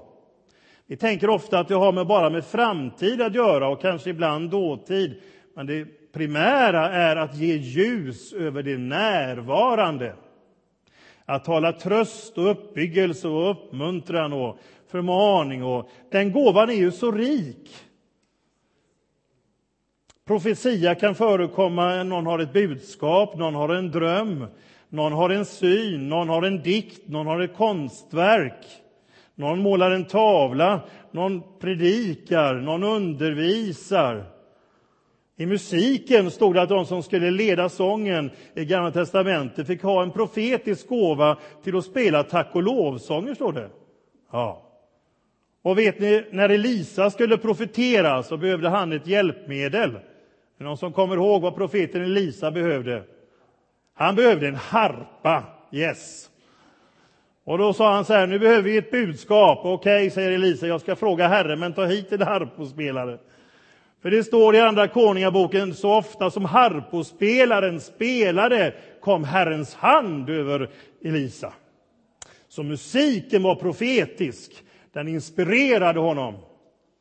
Vi 0.90 0.97
tänker 0.97 1.30
ofta 1.30 1.59
att 1.59 1.68
det 1.68 1.75
har 1.75 1.92
med 1.92 2.07
bara 2.07 2.30
med 2.30 2.45
framtid 2.45 3.23
att 3.23 3.35
göra 3.35 3.68
och 3.68 3.80
kanske 3.80 4.11
ibland 4.11 4.50
dåtid. 4.50 5.21
Men 5.54 5.66
det 5.66 5.85
primära 6.12 6.90
är 6.90 7.16
att 7.16 7.37
ge 7.37 7.57
ljus 7.57 8.33
över 8.33 8.62
det 8.62 8.78
närvarande. 8.78 10.14
Att 11.25 11.45
tala 11.45 11.73
tröst 11.73 12.38
och 12.38 12.50
uppbyggelse 12.50 13.28
och 13.28 13.50
uppmuntran 13.50 14.33
och 14.33 14.59
förmaning. 14.90 15.64
Och 15.64 15.90
den 16.11 16.33
gåvan 16.33 16.71
är 16.71 16.75
ju 16.75 16.92
så 16.92 17.11
rik. 17.11 17.76
Profetia 20.26 20.95
kan 20.95 21.14
förekomma, 21.14 22.02
någon 22.02 22.26
har 22.26 22.38
ett 22.38 22.52
budskap, 22.52 23.37
någon 23.37 23.54
har 23.54 23.68
en 23.68 23.90
dröm, 23.90 24.47
någon 24.88 25.12
har 25.12 25.30
en 25.30 25.45
syn, 25.45 26.09
någon 26.09 26.28
har 26.28 26.42
en 26.42 26.62
dikt, 26.62 27.09
någon 27.09 27.26
har 27.26 27.40
ett 27.40 27.57
konstverk. 27.57 28.66
Någon 29.38 29.59
målar 29.59 29.90
en 29.90 30.04
tavla, 30.04 30.80
någon 31.11 31.42
predikar, 31.59 32.54
någon 32.54 32.83
undervisar. 32.83 34.25
I 35.37 35.47
musiken 35.47 36.30
stod 36.30 36.54
det 36.54 36.62
att 36.62 36.68
de 36.68 36.87
som 36.87 37.02
skulle 37.02 37.30
leda 37.30 37.68
sången 37.68 38.30
i 38.54 38.64
Gamla 38.64 38.90
testamentet 38.90 39.66
fick 39.66 39.83
ha 39.83 40.02
en 40.02 40.11
profetisk 40.11 40.88
gåva 40.88 41.37
till 41.64 41.76
att 41.76 41.85
spela 41.85 42.23
tack 42.23 42.49
och 42.52 42.62
lovsånger, 42.62 43.35
står 43.35 43.52
det. 43.52 43.68
Ja. 44.33 44.62
Och 45.62 45.78
vet 45.78 46.00
ni, 46.00 46.25
när 46.30 46.49
Elisa 46.49 47.11
skulle 47.11 47.37
profetera 47.37 48.23
så 48.23 48.37
behövde 48.37 48.68
han 48.68 48.92
ett 48.92 49.07
hjälpmedel. 49.07 49.90
Är 49.90 50.02
det 50.59 50.64
någon 50.64 50.78
som 50.78 50.92
kommer 50.92 51.16
ihåg 51.16 51.42
vad 51.42 51.57
profeten 51.57 52.02
Elisa 52.02 52.50
behövde? 52.50 53.02
Han 53.95 54.16
behövde 54.16 54.49
en 54.49 54.54
harpa. 54.54 55.45
Yes. 55.73 56.30
Och 57.48 57.58
då 57.58 57.72
sa 57.72 57.94
han 57.94 58.04
så 58.04 58.12
här, 58.12 58.26
nu 58.26 58.38
behöver 58.38 58.62
vi 58.62 58.76
ett 58.76 58.90
budskap. 58.90 59.60
Okej, 59.64 60.10
säger 60.10 60.30
Elisa, 60.30 60.66
jag 60.66 60.80
ska 60.80 60.96
fråga 60.96 61.28
Herren, 61.28 61.58
men 61.58 61.72
ta 61.72 61.84
hit 61.84 62.12
en 62.12 62.22
harpospelare. 62.22 63.18
För 64.02 64.10
det 64.10 64.24
står 64.24 64.54
i 64.54 64.60
Andra 64.60 64.88
Konungaboken, 64.88 65.74
så 65.74 65.94
ofta 65.94 66.30
som 66.30 66.44
harpospelaren 66.44 67.80
spelade 67.80 68.74
kom 69.00 69.24
Herrens 69.24 69.74
hand 69.74 70.30
över 70.30 70.70
Elisa. 71.04 71.52
Så 72.48 72.62
musiken 72.62 73.42
var 73.42 73.54
profetisk, 73.54 74.64
den 74.92 75.08
inspirerade 75.08 76.00
honom. 76.00 76.34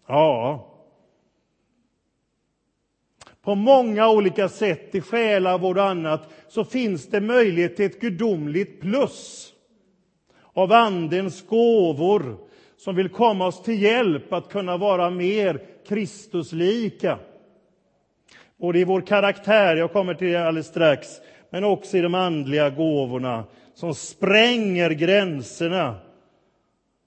Ja. 0.07 0.67
På 3.41 3.55
många 3.55 4.09
olika 4.09 4.49
sätt, 4.49 4.95
i 4.95 5.01
själavård 5.01 5.77
och 5.77 5.85
annat, 5.89 6.29
så 6.47 6.65
finns 6.65 7.07
det 7.07 7.21
möjlighet 7.21 7.75
till 7.75 7.85
ett 7.85 8.01
gudomligt 8.01 8.81
plus 8.81 9.53
av 10.57 10.71
Andens 10.71 11.47
gåvor 11.47 12.37
som 12.77 12.95
vill 12.95 13.09
komma 13.09 13.47
oss 13.47 13.63
till 13.63 13.81
hjälp 13.81 14.33
att 14.33 14.49
kunna 14.49 14.77
vara 14.77 15.09
mer 15.09 15.61
Kristuslika. 15.87 17.19
Både 18.57 18.79
i 18.79 18.83
vår 18.83 19.01
karaktär, 19.01 19.75
jag 19.75 19.93
kommer 19.93 20.13
till 20.13 20.27
det 20.27 20.47
alldeles 20.47 20.67
strax, 20.67 21.07
men 21.49 21.63
också 21.63 21.97
i 21.97 22.01
de 22.01 22.15
andliga 22.15 22.69
gåvorna 22.69 23.43
som 23.73 23.95
spränger 23.95 24.89
gränserna. 24.89 25.95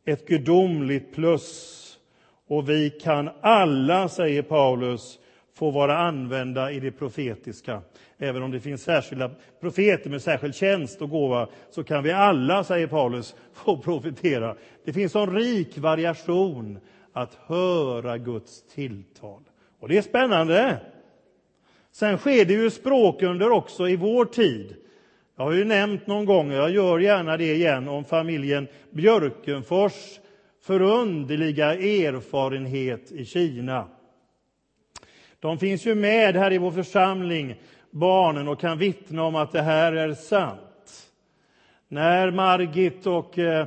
Ett 0.06 0.26
gudomligt 0.26 1.14
plus. 1.14 1.76
Och 2.48 2.68
vi 2.70 2.90
kan 2.90 3.30
alla, 3.40 4.08
säger 4.08 4.42
Paulus, 4.42 5.18
få 5.54 5.70
vara 5.70 5.98
använda 5.98 6.72
i 6.72 6.80
det 6.80 6.90
profetiska. 6.92 7.82
Även 8.22 8.42
om 8.42 8.50
det 8.50 8.60
finns 8.60 8.82
särskilda 8.82 9.30
profeter 9.60 10.10
med 10.10 10.22
särskild 10.22 10.54
tjänst 10.54 11.02
och 11.02 11.10
gåva, 11.10 11.48
så 11.70 11.84
kan 11.84 12.02
vi 12.02 12.12
alla, 12.12 12.64
säger 12.64 12.86
Paulus, 12.86 13.34
få 13.52 13.78
profetera. 13.78 14.56
Det 14.84 14.92
finns 14.92 15.16
en 15.16 15.34
rik 15.34 15.78
variation 15.78 16.78
att 17.12 17.34
höra 17.46 18.18
Guds 18.18 18.62
tilltal. 18.74 19.42
Och 19.80 19.88
det 19.88 19.98
är 19.98 20.02
spännande. 20.02 20.80
Sen 21.92 22.18
sker 22.18 22.44
det 22.44 22.52
ju 22.52 22.70
språkunder 22.70 23.50
också 23.50 23.88
i 23.88 23.96
vår 23.96 24.24
tid. 24.24 24.76
Jag 25.36 25.44
har 25.44 25.52
ju 25.52 25.64
nämnt 25.64 26.06
någon 26.06 26.24
gång, 26.24 26.52
jag 26.52 26.70
gör 26.70 26.98
gärna 26.98 27.36
det 27.36 27.54
igen, 27.54 27.88
om 27.88 28.04
familjen 28.04 28.68
Björkenfors 28.90 30.20
förunderliga 30.62 31.74
erfarenhet 31.74 33.12
i 33.12 33.24
Kina. 33.24 33.88
De 35.40 35.58
finns 35.58 35.86
ju 35.86 35.94
med 35.94 36.36
här 36.36 36.52
i 36.52 36.58
vår 36.58 36.70
församling, 36.70 37.54
barnen, 37.90 38.48
och 38.48 38.60
kan 38.60 38.78
vittna 38.78 39.22
om 39.22 39.34
att 39.34 39.52
det 39.52 39.62
här 39.62 39.92
är 39.92 40.14
sant. 40.14 40.60
När 41.88 42.30
Margit 42.30 43.06
och 43.06 43.38
eh, 43.38 43.66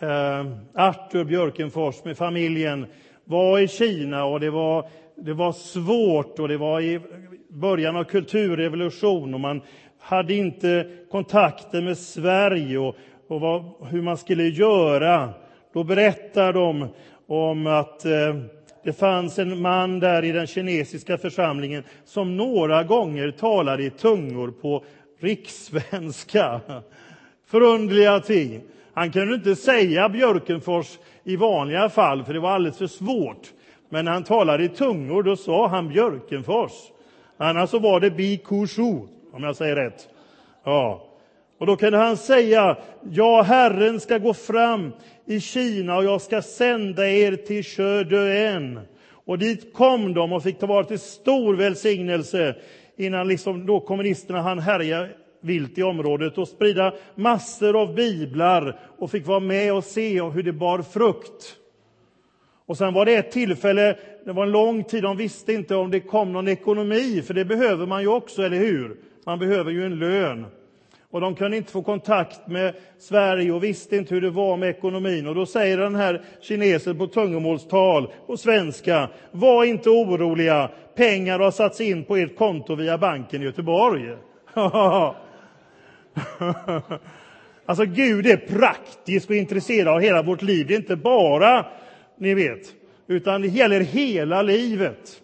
eh, 0.00 0.46
Arthur 0.74 1.24
Björkenfors 1.24 2.04
med 2.04 2.16
familjen 2.16 2.86
var 3.24 3.58
i 3.58 3.68
Kina 3.68 4.24
och 4.24 4.40
det 4.40 4.50
var, 4.50 4.88
det 5.16 5.32
var 5.32 5.52
svårt 5.52 6.38
och 6.38 6.48
det 6.48 6.56
var 6.56 6.80
i 6.80 7.00
början 7.48 7.96
av 7.96 8.04
kulturrevolution 8.04 9.34
och 9.34 9.40
man 9.40 9.62
hade 9.98 10.34
inte 10.34 10.86
kontakter 11.10 11.82
med 11.82 11.98
Sverige 11.98 12.78
och, 12.78 12.96
och 13.28 13.40
vad, 13.40 13.64
hur 13.90 14.02
man 14.02 14.16
skulle 14.16 14.44
göra. 14.44 15.30
Då 15.72 15.84
berättar 15.84 16.52
de 16.52 16.88
om 17.26 17.66
att 17.66 18.04
eh, 18.04 18.36
det 18.84 18.92
fanns 18.92 19.38
en 19.38 19.60
man 19.60 20.00
där 20.00 20.24
i 20.24 20.32
den 20.32 20.46
kinesiska 20.46 21.18
församlingen 21.18 21.82
som 22.04 22.36
några 22.36 22.84
gånger 22.84 23.30
talade 23.30 23.82
i 23.82 23.90
tungor 23.90 24.50
på 24.50 24.84
rikssvenska. 25.20 26.60
Förundliga 27.46 28.20
ting. 28.20 28.60
Han 28.92 29.12
kunde 29.12 29.34
inte 29.34 29.56
säga 29.56 30.08
Björkenfors 30.08 30.98
i 31.24 31.36
vanliga 31.36 31.88
fall, 31.88 32.24
för 32.24 32.32
det 32.32 32.40
var 32.40 32.50
alldeles 32.50 32.78
för 32.78 32.86
svårt. 32.86 33.52
Men 33.88 34.04
när 34.04 34.12
han 34.12 34.24
talade 34.24 34.64
i 34.64 34.68
tungor, 34.68 35.22
då 35.22 35.36
sa 35.36 35.68
han 35.68 35.88
Björkenfors. 35.88 36.72
Annars 37.36 37.70
så 37.70 37.78
var 37.78 38.00
det 38.00 38.10
Bi 38.10 38.40
om 39.32 39.42
jag 39.42 39.56
säger 39.56 39.76
rätt. 39.76 40.08
Ja. 40.64 41.07
Och 41.58 41.66
då 41.66 41.76
kunde 41.76 41.98
han 41.98 42.16
säga, 42.16 42.76
ja, 43.10 43.42
Herren 43.42 44.00
ska 44.00 44.18
gå 44.18 44.34
fram 44.34 44.92
i 45.26 45.40
Kina 45.40 45.96
och 45.96 46.04
jag 46.04 46.20
ska 46.20 46.42
sända 46.42 47.08
er 47.08 47.36
till 47.36 47.64
Sjödöen. 47.64 48.80
Och 49.24 49.38
dit 49.38 49.74
kom 49.74 50.14
de 50.14 50.32
och 50.32 50.42
fick 50.42 50.58
ta 50.58 50.66
vara 50.66 50.84
till 50.84 50.98
stor 50.98 51.54
välsignelse 51.54 52.54
innan 52.96 53.28
liksom 53.28 53.66
då 53.66 53.80
kommunisterna 53.80 54.40
hann 54.40 54.58
härja 54.58 55.08
vilt 55.40 55.78
i 55.78 55.82
området 55.82 56.38
och 56.38 56.48
sprida 56.48 56.94
massor 57.14 57.82
av 57.82 57.94
biblar 57.94 58.80
och 58.98 59.10
fick 59.10 59.26
vara 59.26 59.40
med 59.40 59.74
och 59.74 59.84
se 59.84 60.22
hur 60.22 60.42
det 60.42 60.52
bar 60.52 60.82
frukt. 60.82 61.56
Och 62.66 62.78
sen 62.78 62.94
var 62.94 63.04
det 63.04 63.14
ett 63.14 63.30
tillfälle, 63.30 63.96
det 64.24 64.32
var 64.32 64.42
en 64.42 64.52
lång 64.52 64.84
tid, 64.84 65.02
de 65.02 65.16
visste 65.16 65.52
inte 65.52 65.76
om 65.76 65.90
det 65.90 66.00
kom 66.00 66.32
någon 66.32 66.48
ekonomi, 66.48 67.22
för 67.26 67.34
det 67.34 67.44
behöver 67.44 67.86
man 67.86 68.02
ju 68.02 68.08
också, 68.08 68.42
eller 68.42 68.58
hur? 68.58 68.96
Man 69.26 69.38
behöver 69.38 69.70
ju 69.70 69.86
en 69.86 69.98
lön. 69.98 70.46
Och 71.10 71.20
de 71.20 71.34
kunde 71.34 71.56
inte 71.56 71.72
få 71.72 71.82
kontakt 71.82 72.46
med 72.46 72.74
Sverige 72.98 73.52
och 73.52 73.64
visste 73.64 73.96
inte 73.96 74.14
hur 74.14 74.20
det 74.20 74.30
var 74.30 74.56
med 74.56 74.68
ekonomin. 74.70 75.26
Och 75.26 75.34
då 75.34 75.46
säger 75.46 75.78
den 75.78 75.94
här 75.94 76.22
kinesen 76.40 76.98
på 76.98 77.06
tungomålstal 77.06 78.12
på 78.26 78.36
svenska, 78.36 79.08
var 79.30 79.64
inte 79.64 79.90
oroliga, 79.90 80.70
pengar 80.94 81.38
har 81.38 81.50
satts 81.50 81.80
in 81.80 82.04
på 82.04 82.16
ert 82.16 82.36
konto 82.36 82.74
via 82.74 82.98
banken 82.98 83.42
i 83.42 83.44
Göteborg. 83.44 84.16
alltså 87.66 87.84
Gud 87.84 88.26
är 88.26 88.36
praktisk 88.36 89.30
och 89.30 89.36
intresserad 89.36 89.88
av 89.88 90.00
hela 90.00 90.22
vårt 90.22 90.42
liv. 90.42 90.66
Det 90.66 90.74
är 90.74 90.78
inte 90.78 90.96
bara, 90.96 91.66
ni 92.18 92.34
vet, 92.34 92.74
utan 93.06 93.42
det 93.42 93.48
gäller 93.48 93.80
hela 93.80 94.42
livet. 94.42 95.22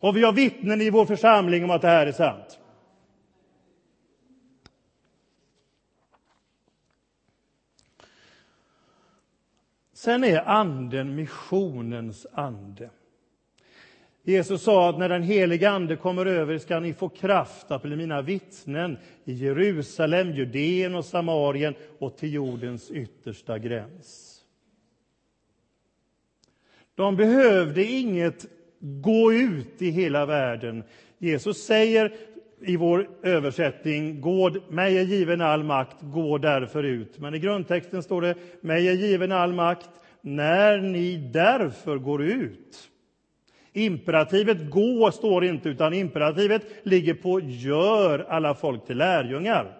Och 0.00 0.16
vi 0.16 0.22
har 0.22 0.32
vittnen 0.32 0.80
i 0.80 0.90
vår 0.90 1.06
församling 1.06 1.64
om 1.64 1.70
att 1.70 1.82
det 1.82 1.88
här 1.88 2.06
är 2.06 2.12
sant. 2.12 2.58
Sen 9.96 10.24
är 10.24 10.48
anden 10.48 11.14
missionens 11.14 12.26
ande. 12.32 12.90
Jesus 14.22 14.62
sa 14.62 14.90
att 14.90 14.98
när 14.98 15.08
den 15.08 15.22
helige 15.22 15.70
Ande 15.70 15.96
kommer 15.96 16.26
över 16.26 16.58
ska 16.58 16.80
ni 16.80 16.92
få 16.92 17.08
kraft 17.08 17.70
att 17.70 17.82
bli 17.82 17.96
mina 17.96 18.22
vittnen 18.22 18.98
i 19.24 19.32
Jerusalem, 19.32 20.32
Judeen 20.32 20.94
och 20.94 21.04
Samarien 21.04 21.74
och 21.98 22.16
till 22.16 22.32
jordens 22.34 22.90
yttersta 22.90 23.58
gräns. 23.58 24.40
De 26.94 27.16
behövde 27.16 27.84
inget 27.84 28.46
gå 28.80 29.32
ut 29.32 29.82
i 29.82 29.90
hela 29.90 30.26
världen. 30.26 30.84
Jesus 31.18 31.64
säger 31.64 32.16
i 32.60 32.76
vår 32.76 33.08
översättning, 33.22 34.20
gå, 34.20 34.50
mig 34.68 34.98
är 34.98 35.02
given 35.02 35.40
all 35.40 35.64
makt, 35.64 35.96
gå 36.00 36.38
därför 36.38 36.82
ut. 36.82 37.18
Men 37.18 37.34
i 37.34 37.38
grundtexten 37.38 38.02
står 38.02 38.22
det, 38.22 38.34
mig 38.60 38.88
är 38.88 38.92
given 38.92 39.32
all 39.32 39.52
makt, 39.52 39.90
när 40.20 40.78
ni 40.78 41.16
därför 41.16 41.98
går 41.98 42.22
ut. 42.22 42.90
Imperativet 43.72 44.70
gå 44.70 45.10
står 45.10 45.44
inte, 45.44 45.68
utan 45.68 45.94
imperativet 45.94 46.62
ligger 46.82 47.14
på 47.14 47.40
gör 47.40 48.26
alla 48.28 48.54
folk 48.54 48.86
till 48.86 48.98
lärjungar. 48.98 49.78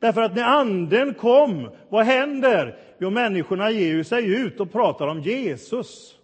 Därför 0.00 0.22
att 0.22 0.36
när 0.36 0.44
anden 0.44 1.14
kom, 1.14 1.70
vad 1.88 2.04
händer? 2.04 2.78
Jo, 2.98 3.10
människorna 3.10 3.70
ger 3.70 4.02
sig 4.02 4.34
ut 4.40 4.60
och 4.60 4.72
pratar 4.72 5.06
om 5.06 5.20
Jesus. 5.20 6.17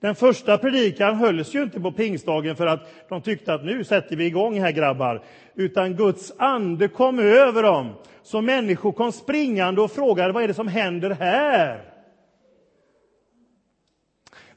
Den 0.00 0.14
första 0.14 0.58
predikan 0.58 1.14
hölls 1.14 1.54
ju 1.54 1.62
inte 1.62 1.80
på 1.80 1.92
pingstdagen 1.92 2.56
för 2.56 2.66
att 2.66 3.08
de 3.08 3.22
tyckte 3.22 3.54
att 3.54 3.64
nu 3.64 3.84
sätter 3.84 4.16
vi 4.16 4.26
igång 4.26 4.60
här 4.60 4.70
grabbar, 4.70 5.22
utan 5.54 5.96
Guds 5.96 6.32
ande 6.38 6.88
kom 6.88 7.18
över 7.18 7.62
dem. 7.62 7.92
Så 8.22 8.40
människor 8.40 8.92
kom 8.92 9.12
springande 9.12 9.80
och 9.80 9.90
frågade 9.90 10.32
vad 10.32 10.42
är 10.42 10.48
det 10.48 10.54
som 10.54 10.68
händer 10.68 11.10
här? 11.10 11.92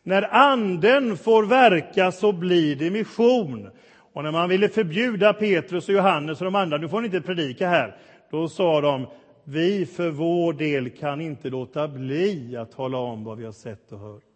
När 0.03 0.33
anden 0.35 1.17
får 1.17 1.43
verka 1.43 2.11
så 2.11 2.31
blir 2.31 2.75
det 2.75 2.91
mission. 2.91 3.69
Och 4.13 4.23
när 4.23 4.31
man 4.31 4.49
ville 4.49 4.69
förbjuda 4.69 5.33
Petrus 5.33 5.89
och 5.89 5.95
Johannes 5.95 6.41
och 6.41 6.45
de 6.45 6.55
andra, 6.55 6.77
nu 6.77 6.89
får 6.89 7.01
ni 7.01 7.05
inte 7.05 7.21
predika 7.21 7.67
här, 7.67 7.95
då 8.31 8.47
sa 8.49 8.81
de, 8.81 9.07
vi 9.43 9.85
för 9.85 10.09
vår 10.09 10.53
del 10.53 10.89
kan 10.89 11.21
inte 11.21 11.49
låta 11.49 11.87
bli 11.87 12.57
att 12.57 12.71
tala 12.71 12.97
om 12.97 13.23
vad 13.23 13.37
vi 13.37 13.45
har 13.45 13.51
sett 13.51 13.91
och 13.91 13.99
hört. 13.99 14.28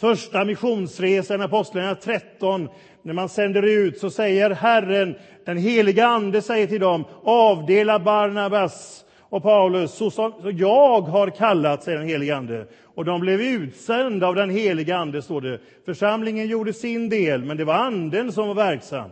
Första 0.00 0.44
missionsresan, 0.44 1.40
Apostlagärningarna 1.40 2.00
13, 2.00 2.68
när 3.02 3.14
man 3.14 3.28
sänder 3.28 3.62
ut 3.62 3.98
så 3.98 4.10
säger 4.10 4.50
Herren, 4.50 5.14
den 5.44 5.56
heliga 5.56 6.06
Ande 6.06 6.42
säger 6.42 6.66
till 6.66 6.80
dem, 6.80 7.04
avdela 7.22 7.98
Barnabas 7.98 9.04
och 9.20 9.42
Paulus, 9.42 9.94
så 9.94 10.10
som 10.10 10.32
jag 10.58 11.00
har 11.00 11.30
kallat, 11.30 11.82
säger 11.82 11.98
den 11.98 12.08
heliga 12.08 12.36
Ande. 12.36 12.66
Och 12.84 13.04
de 13.04 13.20
blev 13.20 13.40
utsända 13.40 14.26
av 14.26 14.34
den 14.34 14.50
helige 14.50 14.96
Ande, 14.96 15.22
står 15.22 15.40
det. 15.40 15.60
Församlingen 15.84 16.46
gjorde 16.46 16.72
sin 16.72 17.08
del, 17.08 17.44
men 17.44 17.56
det 17.56 17.64
var 17.64 17.74
Anden 17.74 18.32
som 18.32 18.48
var 18.48 18.54
verksam. 18.54 19.10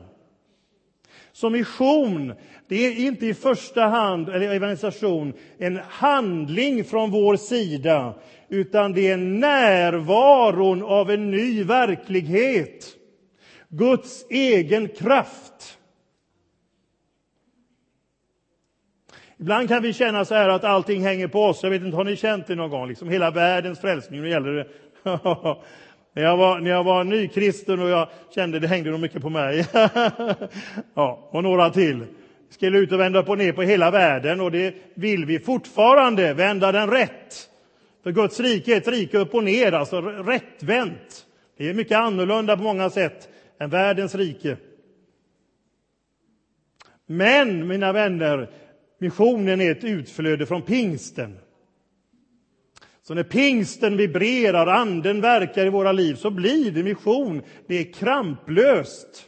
Så 1.32 1.50
mission, 1.50 2.34
det 2.68 2.86
är 2.86 3.06
inte 3.06 3.26
i 3.26 3.34
första 3.34 3.82
hand, 3.82 4.28
eller 4.28 4.54
evangelisation, 4.54 5.32
en 5.58 5.80
handling 5.88 6.84
från 6.84 7.10
vår 7.10 7.36
sida, 7.36 8.14
utan 8.48 8.92
det 8.92 9.10
är 9.10 9.16
närvaron 9.16 10.82
av 10.82 11.10
en 11.10 11.30
ny 11.30 11.64
verklighet. 11.64 12.96
Guds 13.68 14.26
egen 14.30 14.88
kraft. 14.88 15.78
Ibland 19.38 19.68
kan 19.68 19.82
vi 19.82 19.92
känna 19.92 20.24
så 20.24 20.34
här 20.34 20.48
att 20.48 20.64
allting 20.64 21.02
hänger 21.02 21.28
på 21.28 21.44
oss. 21.44 21.62
Jag 21.62 21.70
vet 21.70 21.82
inte, 21.82 21.96
har 21.96 22.04
ni 22.04 22.16
känt 22.16 22.46
det 22.46 22.54
någon 22.54 22.70
gång? 22.70 22.88
Liksom 22.88 23.08
hela 23.08 23.30
världens 23.30 23.80
frälsning, 23.80 24.22
nu 24.22 24.28
gäller 24.28 24.52
det. 24.52 24.66
när, 26.14 26.22
jag 26.22 26.36
var, 26.36 26.60
när 26.60 26.70
jag 26.70 26.84
var 26.84 27.04
nykristen 27.04 27.80
och 27.80 27.88
jag 27.88 28.08
kände 28.34 28.58
det 28.58 28.68
hängde 28.68 28.90
nog 28.90 29.00
mycket 29.00 29.22
på 29.22 29.28
mig. 29.28 29.66
ja, 30.94 31.28
och 31.30 31.42
några 31.42 31.70
till. 31.70 31.98
Vi 32.48 32.54
skulle 32.54 32.78
ut 32.78 32.92
och 32.92 33.00
vända 33.00 33.18
upp 33.18 33.28
och 33.28 33.38
ner 33.38 33.52
på 33.52 33.62
hela 33.62 33.90
världen 33.90 34.40
och 34.40 34.50
det 34.50 34.74
vill 34.94 35.24
vi 35.24 35.38
fortfarande, 35.38 36.34
vända 36.34 36.72
den 36.72 36.90
rätt. 36.90 37.50
För 38.06 38.12
Guds 38.12 38.40
rike 38.40 38.72
är 38.72 38.76
ett 38.76 38.88
rike 38.88 39.18
upp 39.18 39.34
och 39.34 39.44
ner, 39.44 39.72
alltså 39.72 40.00
rättvänt. 40.00 41.26
Det 41.56 41.68
är 41.68 41.74
mycket 41.74 41.98
annorlunda 41.98 42.56
på 42.56 42.62
många 42.62 42.90
sätt 42.90 43.28
än 43.58 43.70
världens 43.70 44.14
rike. 44.14 44.56
Men, 47.06 47.66
mina 47.66 47.92
vänner, 47.92 48.50
missionen 48.98 49.60
är 49.60 49.70
ett 49.70 49.84
utflöde 49.84 50.46
från 50.46 50.62
pingsten. 50.62 51.38
Så 53.02 53.14
när 53.14 53.22
pingsten 53.22 53.96
vibrerar, 53.96 54.66
anden 54.66 55.20
verkar 55.20 55.66
i 55.66 55.70
våra 55.70 55.92
liv, 55.92 56.14
så 56.14 56.30
blir 56.30 56.70
det 56.70 56.82
mission. 56.82 57.42
Det 57.66 57.74
är 57.74 57.92
kramplöst. 57.92 59.26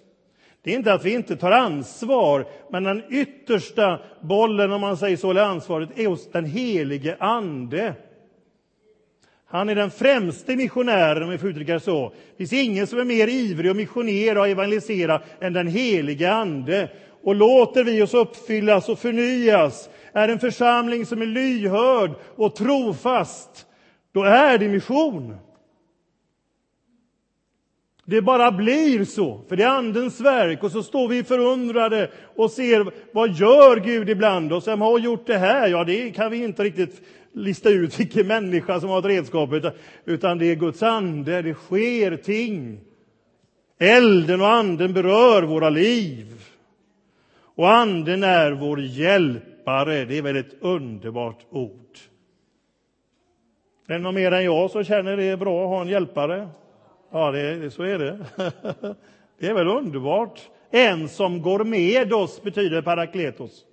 Det 0.62 0.72
är 0.72 0.76
inte 0.76 0.92
att 0.92 1.04
vi 1.04 1.14
inte 1.14 1.36
tar 1.36 1.52
ansvar, 1.52 2.46
men 2.70 2.84
den 2.84 3.02
yttersta 3.10 4.00
bollen, 4.20 4.72
om 4.72 4.80
man 4.80 4.96
säger 4.96 5.16
så, 5.16 5.30
eller 5.30 5.42
ansvaret, 5.42 5.98
är 5.98 6.06
hos 6.06 6.30
den 6.30 6.44
helige 6.44 7.16
Ande. 7.20 7.94
Han 9.50 9.68
är 9.68 9.74
den 9.74 9.90
främste 9.90 10.56
missionären, 10.56 11.22
om 11.22 11.30
vi 11.30 11.38
får 11.38 11.50
uttrycka 11.50 11.74
det 11.74 11.80
så. 11.80 12.08
Det 12.08 12.36
finns 12.36 12.52
ingen 12.52 12.86
som 12.86 12.98
är 12.98 13.04
mer 13.04 13.28
ivrig 13.28 13.70
att 13.70 13.76
missionera 13.76 14.40
och 14.40 14.48
evangelisera 14.48 15.22
än 15.40 15.52
den 15.52 15.66
helige 15.66 16.32
Ande. 16.32 16.90
Och 17.22 17.34
låter 17.34 17.84
vi 17.84 18.02
oss 18.02 18.14
uppfyllas 18.14 18.88
och 18.88 18.98
förnyas, 18.98 19.90
är 20.12 20.28
en 20.28 20.38
församling 20.38 21.06
som 21.06 21.22
är 21.22 21.26
lyhörd 21.26 22.10
och 22.36 22.56
trofast, 22.56 23.66
då 24.12 24.22
är 24.22 24.58
det 24.58 24.68
mission. 24.68 25.36
Det 28.04 28.22
bara 28.22 28.52
blir 28.52 29.04
så, 29.04 29.40
för 29.48 29.56
det 29.56 29.64
är 29.64 29.68
Andens 29.68 30.20
verk. 30.20 30.62
Och 30.62 30.72
så 30.72 30.82
står 30.82 31.08
vi 31.08 31.24
förundrade 31.24 32.10
och 32.36 32.50
ser 32.50 32.92
vad 33.12 33.30
gör 33.30 33.76
Gud 33.76 34.10
ibland 34.10 34.52
oss? 34.52 34.68
Vem 34.68 34.80
har 34.80 34.98
gjort 34.98 35.26
det 35.26 35.38
här? 35.38 35.68
Ja, 35.68 35.84
det 35.84 36.10
kan 36.10 36.30
vi 36.30 36.44
inte 36.44 36.64
riktigt 36.64 37.02
lista 37.38 37.70
ut 37.70 38.00
vilken 38.00 38.26
människa 38.26 38.80
som 38.80 38.90
har 38.90 38.98
ett 38.98 39.04
redskap, 39.04 39.50
utan 40.04 40.38
det 40.38 40.46
är 40.46 40.54
Guds 40.54 40.82
ande, 40.82 41.42
det 41.42 41.54
sker 41.54 42.16
ting. 42.16 42.80
Elden 43.78 44.40
och 44.40 44.48
anden 44.48 44.92
berör 44.92 45.42
våra 45.42 45.70
liv. 45.70 46.44
Och 47.40 47.70
anden 47.70 48.22
är 48.22 48.52
vår 48.52 48.80
hjälpare. 48.80 50.04
Det 50.04 50.18
är 50.18 50.22
väl 50.22 50.36
ett 50.36 50.54
underbart 50.60 51.46
ord. 51.50 51.98
Är 53.86 53.92
det 53.92 53.98
någon 53.98 54.14
mer 54.14 54.32
än 54.32 54.44
jag 54.44 54.70
som 54.70 54.84
känner 54.84 55.16
det 55.16 55.24
är 55.24 55.36
bra 55.36 55.64
att 55.64 55.68
ha 55.68 55.80
en 55.80 55.88
hjälpare? 55.88 56.48
Ja, 57.12 57.30
det, 57.30 57.70
så 57.70 57.82
är 57.82 57.98
det. 57.98 58.18
Det 59.40 59.46
är 59.46 59.54
väl 59.54 59.68
underbart. 59.68 60.40
En 60.70 61.08
som 61.08 61.42
går 61.42 61.64
med 61.64 62.12
oss 62.12 62.42
betyder 62.42 62.82
parakletos. 62.82 63.64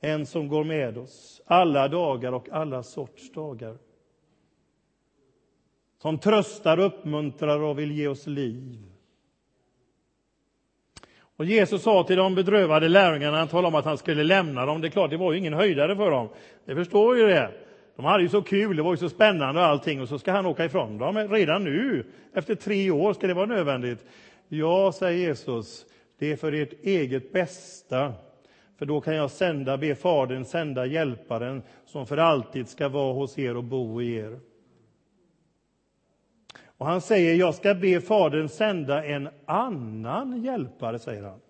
En 0.00 0.26
som 0.26 0.48
går 0.48 0.64
med 0.64 0.98
oss 0.98 1.33
alla 1.44 1.88
dagar 1.88 2.32
och 2.32 2.48
alla 2.48 2.82
sorts 2.82 3.32
dagar. 3.32 3.76
Som 6.02 6.18
tröstar, 6.18 6.78
uppmuntrar 6.78 7.60
och 7.60 7.78
vill 7.78 7.92
ge 7.92 8.08
oss 8.08 8.26
liv. 8.26 8.94
Och 11.36 11.44
Jesus 11.44 11.82
sa 11.82 12.04
till 12.04 12.16
de 12.16 12.34
bedrövade 12.34 12.88
lärjungarna, 12.88 13.38
han 13.38 13.48
talade 13.48 13.68
om 13.68 13.74
att 13.74 13.84
han 13.84 13.98
skulle 13.98 14.24
lämna 14.24 14.66
dem. 14.66 14.80
Det 14.80 14.88
är 14.88 14.90
klart, 14.90 15.10
det 15.10 15.16
var 15.16 15.32
ju 15.32 15.38
ingen 15.38 15.52
höjdare 15.52 15.96
för 15.96 16.10
dem. 16.10 16.28
Det 16.64 16.74
förstår 16.74 17.16
ju 17.16 17.26
det. 17.26 17.50
De 17.96 18.04
hade 18.04 18.22
ju 18.22 18.28
så 18.28 18.42
kul, 18.42 18.76
det 18.76 18.82
var 18.82 18.90
ju 18.90 18.96
så 18.96 19.08
spännande 19.08 19.60
och 19.60 19.66
allting 19.66 20.00
och 20.00 20.08
så 20.08 20.18
ska 20.18 20.32
han 20.32 20.46
åka 20.46 20.64
ifrån 20.64 20.98
dem 20.98 21.28
redan 21.28 21.64
nu. 21.64 22.06
Efter 22.34 22.54
tre 22.54 22.90
år 22.90 23.12
ska 23.12 23.26
det 23.26 23.34
vara 23.34 23.46
nödvändigt. 23.46 24.04
Ja, 24.48 24.92
säger 24.92 25.28
Jesus, 25.28 25.86
det 26.18 26.32
är 26.32 26.36
för 26.36 26.52
ert 26.52 26.72
eget 26.82 27.32
bästa. 27.32 28.12
För 28.76 28.86
då 28.86 29.00
kan 29.00 29.14
jag 29.14 29.30
sända, 29.30 29.76
be 29.76 29.94
Fadern 29.94 30.44
sända 30.44 30.86
hjälparen 30.86 31.62
som 31.84 32.06
för 32.06 32.16
alltid 32.16 32.68
ska 32.68 32.88
vara 32.88 33.12
hos 33.12 33.38
er 33.38 33.56
och 33.56 33.64
bo 33.64 34.02
i 34.02 34.14
er. 34.14 34.40
Och 36.76 36.86
han 36.86 37.00
säger, 37.00 37.34
jag 37.34 37.54
ska 37.54 37.74
be 37.74 38.00
Fadern 38.00 38.48
sända 38.48 39.04
en 39.04 39.28
annan 39.46 40.42
hjälpare, 40.42 40.98
säger 40.98 41.22
han. 41.22 41.40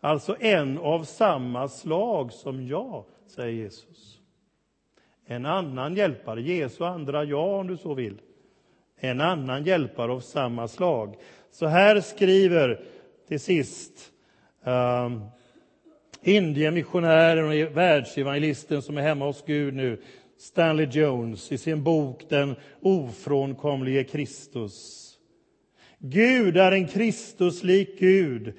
Alltså 0.00 0.36
en 0.40 0.78
av 0.78 1.04
samma 1.04 1.68
slag 1.68 2.32
som 2.32 2.66
jag, 2.66 3.04
säger 3.26 3.52
Jesus. 3.52 4.18
En 5.26 5.46
annan 5.46 5.94
hjälpare, 5.94 6.42
Jesu 6.42 6.84
andra 6.84 7.24
jag, 7.24 7.60
om 7.60 7.66
du 7.66 7.76
så 7.76 7.94
vill. 7.94 8.20
En 8.96 9.20
annan 9.20 9.64
hjälpare 9.64 10.12
av 10.12 10.20
samma 10.20 10.68
slag. 10.68 11.16
Så 11.50 11.66
här 11.66 12.00
skriver 12.00 12.84
till 13.28 13.40
sist 13.40 14.12
um, 14.64 15.24
Indiemissionären 16.24 17.44
och 17.44 17.76
världsevangelisten 17.76 18.82
som 18.82 18.98
är 18.98 19.02
hemma 19.02 19.24
hos 19.24 19.44
Gud 19.46 19.74
nu, 19.74 20.00
Stanley 20.38 20.86
Jones, 20.90 21.52
i 21.52 21.58
sin 21.58 21.82
bok 21.82 22.24
Den 22.28 22.56
ofrånkomlige 22.80 24.04
Kristus. 24.04 25.08
Gud 25.98 26.56
är 26.56 26.72
en 26.72 26.88
Kristuslik 26.88 27.98
Gud. 27.98 28.54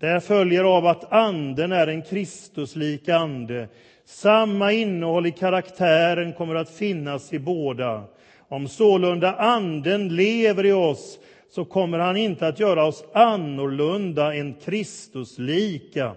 Det 0.00 0.20
följer 0.20 0.64
av 0.64 0.86
att 0.86 1.12
Anden 1.12 1.72
är 1.72 1.86
en 1.86 2.02
Kristuslik 2.02 3.08
ande. 3.08 3.68
Samma 4.04 4.72
innehåll 4.72 5.26
i 5.26 5.32
karaktären 5.32 6.32
kommer 6.32 6.54
att 6.54 6.70
finnas 6.70 7.32
i 7.32 7.38
båda. 7.38 8.04
Om 8.48 8.68
sålunda 8.68 9.34
Anden 9.34 10.16
lever 10.16 10.66
i 10.66 10.72
oss 10.72 11.18
så 11.50 11.64
kommer 11.64 11.98
han 11.98 12.16
inte 12.16 12.46
att 12.46 12.60
göra 12.60 12.84
oss 12.84 13.04
annorlunda 13.12 14.34
än 14.34 14.54
Kristuslika. 14.54 16.14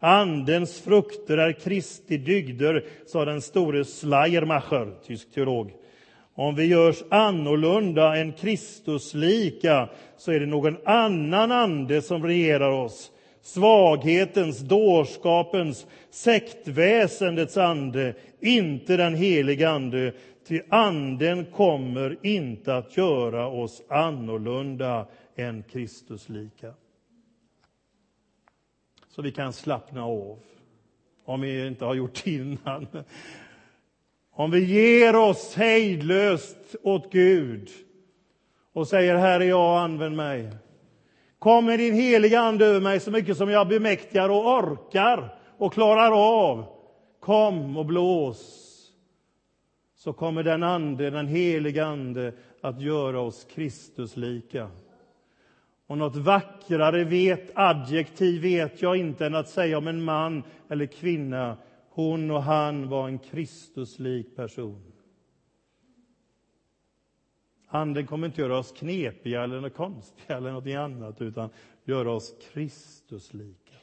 Andens 0.00 0.80
frukter 0.80 1.38
är 1.38 1.52
Kristi 1.52 2.16
dygder, 2.16 2.84
sa 3.06 3.24
den 3.24 3.40
store 3.40 3.84
Schleiermacher, 3.84 4.92
tysk 5.06 5.32
teolog. 5.34 5.72
Om 6.34 6.54
vi 6.54 6.64
görs 6.64 7.02
annorlunda 7.08 8.16
än 8.16 8.32
Kristuslika 8.32 9.88
så 10.16 10.32
är 10.32 10.40
det 10.40 10.46
någon 10.46 10.76
annan 10.84 11.52
ande 11.52 12.02
som 12.02 12.26
regerar 12.26 12.70
oss 12.70 13.10
svaghetens, 13.42 14.58
dårskapens, 14.58 15.86
sektväsendets 16.10 17.56
ande, 17.56 18.14
inte 18.40 18.96
den 18.96 19.14
heliga 19.14 19.70
Ande. 19.70 20.12
Ty 20.48 20.60
Anden 20.68 21.44
kommer 21.44 22.18
inte 22.22 22.76
att 22.76 22.96
göra 22.96 23.48
oss 23.48 23.82
annorlunda 23.88 25.06
än 25.36 25.62
Kristuslika. 25.62 26.72
Så 29.10 29.22
vi 29.22 29.32
kan 29.32 29.52
slappna 29.52 30.04
av, 30.04 30.38
om 31.24 31.40
vi 31.40 31.66
inte 31.66 31.84
har 31.84 31.94
gjort 31.94 32.24
det 32.24 32.30
innan. 32.30 32.86
Om 34.32 34.50
vi 34.50 34.64
ger 34.64 35.16
oss 35.16 35.54
hejdlöst 35.54 36.76
åt 36.82 37.12
Gud 37.12 37.68
och 38.72 38.88
säger 38.88 39.16
Herre, 39.16 39.44
jag 39.44 39.78
använd 39.78 40.16
mig. 40.16 40.50
Kom 41.38 41.64
med 41.64 41.78
din 41.78 41.94
heliga 41.94 42.40
Ande 42.40 42.66
över 42.66 42.80
mig 42.80 43.00
så 43.00 43.10
mycket 43.10 43.36
som 43.36 43.50
jag 43.50 43.68
bemäktigar 43.68 44.28
och 44.28 44.46
orkar 44.46 45.38
och 45.58 45.72
klarar 45.72 46.12
av. 46.12 46.64
Kom 47.20 47.76
och 47.76 47.86
blås. 47.86 48.66
Så 49.96 50.12
kommer 50.12 50.42
den 50.42 50.62
Ande, 50.62 51.10
den 51.10 51.26
heliga 51.26 51.86
Ande, 51.86 52.32
att 52.60 52.80
göra 52.80 53.20
oss 53.20 53.46
Kristuslika. 53.54 54.70
Och 55.90 55.98
något 55.98 56.16
vackrare 56.16 57.04
vet, 57.04 57.50
adjektiv 57.54 58.42
vet 58.42 58.82
jag 58.82 58.96
inte 58.96 59.26
än 59.26 59.34
att 59.34 59.48
säga 59.48 59.78
om 59.78 59.88
en 59.88 60.02
man 60.02 60.42
eller 60.68 60.86
kvinna. 60.86 61.56
Hon 61.88 62.30
och 62.30 62.42
han 62.42 62.88
var 62.88 63.08
en 63.08 63.18
Kristuslik 63.18 64.36
person. 64.36 64.92
Anden 67.66 68.06
kommer 68.06 68.26
inte 68.26 68.40
göra 68.40 68.58
oss 68.58 68.72
knepiga 68.72 69.42
eller 69.42 69.68
konstiga 69.68 70.36
eller 70.36 70.52
något 70.52 70.66
annat, 70.66 71.22
utan 71.22 71.50
göra 71.84 72.12
oss 72.12 72.34
Kristuslika. 72.52 73.76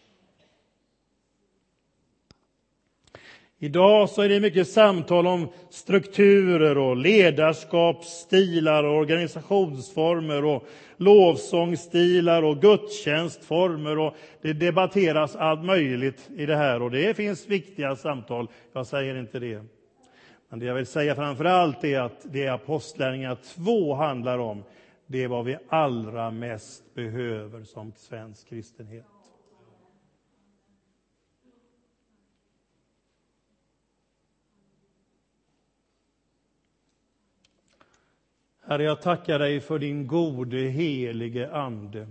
Idag 3.60 4.10
så 4.10 4.22
är 4.22 4.30
det 4.30 4.40
mycket 4.40 4.68
samtal 4.68 5.28
om 5.28 5.48
strukturer 5.70 6.78
och 6.78 6.98
ledarskapsstilar 6.98 8.84
och 8.84 8.98
organisationsformer 8.98 10.46
och 10.46 10.64
lovsångsstilar 10.98 12.44
och 12.44 12.62
gudstjänstformer 12.62 14.00
och 14.00 14.16
det 14.42 14.54
debatteras 14.54 15.36
allt 15.36 15.66
möjligt 15.66 16.30
i 16.38 16.46
det 16.46 16.56
här 16.56 16.82
och 16.82 16.92
det 16.92 17.18
finns 17.18 17.48
viktiga 17.48 17.96
samtal, 17.96 18.48
jag 18.74 18.88
säger 18.88 19.16
inte 19.20 19.40
det. 19.40 19.64
Men 20.50 20.60
det 20.60 20.66
jag 20.66 20.76
vill 20.76 20.86
säga 20.86 21.16
framför 21.16 21.46
allt 21.46 21.84
är 21.84 22.00
att 22.00 22.22
det 22.24 22.48
Apostlagärningarna 22.48 23.36
2 23.36 23.94
handlar 23.94 24.38
om, 24.40 24.64
det 25.08 25.24
är 25.24 25.28
vad 25.28 25.46
vi 25.46 25.58
allra 25.70 26.32
mest 26.32 26.94
behöver 26.96 27.64
som 27.64 27.94
svensk 27.96 28.50
kristenhet. 28.50 29.17
Herre, 38.70 38.84
jag 38.84 39.02
tackar 39.02 39.40
dig 39.40 39.60
för 39.60 39.80
din 39.80 40.08
gode, 40.08 40.58
helige 40.58 41.52
Ande. 41.52 42.08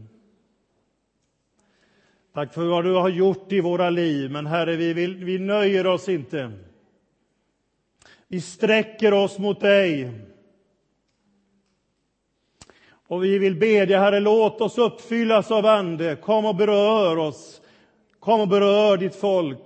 Tack 2.35 2.55
för 2.55 2.65
vad 2.65 2.85
du 2.85 2.95
har 2.95 3.09
gjort 3.09 3.53
i 3.53 3.61
våra 3.61 3.91
liv, 3.91 4.31
men 4.31 4.47
Herre, 4.47 4.77
vi, 4.77 4.93
vill, 4.93 5.25
vi 5.25 5.39
nöjer 5.39 5.87
oss 5.87 6.09
inte. 6.09 6.53
Vi 8.29 8.41
sträcker 8.41 9.13
oss 9.13 9.39
mot 9.39 9.61
dig. 9.61 10.11
Och 12.89 13.25
vi 13.25 13.39
vill 13.39 13.57
bedja, 13.57 14.01
Herre, 14.01 14.21
låt 14.21 14.61
oss 14.61 14.79
uppfyllas 14.79 15.51
av 15.51 15.67
Ande. 15.67 16.17
Kom 16.17 16.45
och 16.45 16.57
berör 16.57 17.17
oss. 17.19 17.61
Kom 18.21 18.41
och 18.41 18.49
berör 18.49 18.97
ditt 18.97 19.15
folk. 19.15 19.59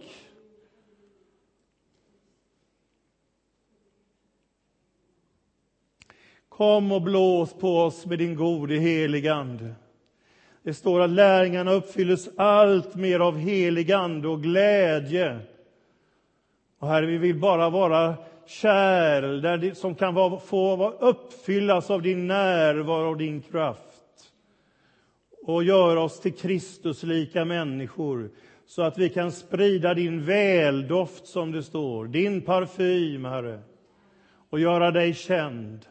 Kom 6.61 6.93
och 6.93 7.03
blås 7.03 7.53
på 7.53 7.79
oss 7.79 8.07
med 8.07 8.19
din 8.19 8.35
gode 8.35 8.75
helige 8.75 9.35
Ande. 9.35 9.75
Det 10.63 10.75
står 10.75 11.01
att 11.01 11.11
lärjungarna 11.11 11.73
uppfylls 11.73 12.29
allt 12.37 12.95
mer 12.95 13.21
av 13.21 13.39
helig 13.39 13.93
ande 13.93 14.29
och 14.29 14.43
glädje. 14.43 15.39
Och 16.79 16.89
Herre, 16.89 17.07
vi 17.07 17.19
vill 17.19 17.41
bara 17.41 17.71
vara 17.71 18.15
kärl 18.47 19.41
där 19.41 19.57
det, 19.57 19.75
som 19.75 19.95
kan 19.95 20.15
vara, 20.15 20.41
få 20.41 20.91
uppfyllas 20.91 21.91
av 21.91 22.03
din 22.03 22.27
närvaro 22.27 23.11
och 23.11 23.17
din 23.17 23.43
kraft. 23.43 24.33
Och 25.47 25.65
göra 25.65 26.01
oss 26.01 26.21
till 26.21 26.35
Kristuslika 26.35 27.45
människor 27.45 28.31
så 28.67 28.83
att 28.83 28.99
vi 28.99 29.09
kan 29.09 29.33
sprida 29.33 29.95
din 29.95 30.25
väldoft, 30.25 31.27
som 31.27 31.53
det 31.53 31.63
står, 31.63 32.07
din 32.07 32.41
parfym, 32.43 33.25
Herre, 33.25 33.61
och 34.51 34.61
göra 34.61 34.91
dig 34.91 35.15
känd. 35.15 35.87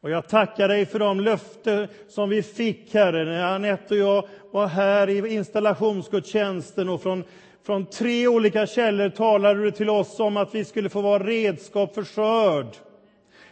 Och 0.00 0.10
jag 0.10 0.28
tackar 0.28 0.68
dig 0.68 0.86
för 0.86 0.98
de 0.98 1.20
löften 1.20 1.88
som 2.08 2.28
vi 2.28 2.42
fick, 2.42 2.94
Herre, 2.94 3.24
när 3.24 3.54
Anette 3.54 3.94
och 3.94 4.00
jag 4.00 4.28
var 4.52 4.66
här 4.66 5.08
i 5.08 5.34
installationsgudstjänsten 5.34 6.88
och 6.88 7.02
från, 7.02 7.24
från 7.66 7.86
tre 7.86 8.28
olika 8.28 8.66
källor 8.66 9.08
talade 9.08 9.62
du 9.62 9.70
till 9.70 9.90
oss 9.90 10.20
om 10.20 10.36
att 10.36 10.54
vi 10.54 10.64
skulle 10.64 10.88
få 10.88 11.00
vara 11.00 11.22
redskap 11.22 11.94
för 11.94 12.04
skörd. 12.04 12.76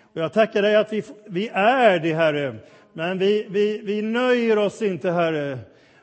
Och 0.02 0.20
jag 0.20 0.32
tackar 0.32 0.62
dig 0.62 0.76
att 0.76 0.92
vi, 0.92 1.02
vi 1.26 1.48
är 1.52 1.98
det, 1.98 2.14
Herre. 2.14 2.56
Men 2.92 3.18
vi, 3.18 3.46
vi, 3.50 3.80
vi 3.84 4.02
nöjer 4.02 4.58
oss 4.58 4.82
inte, 4.82 5.10
Herre. 5.10 5.58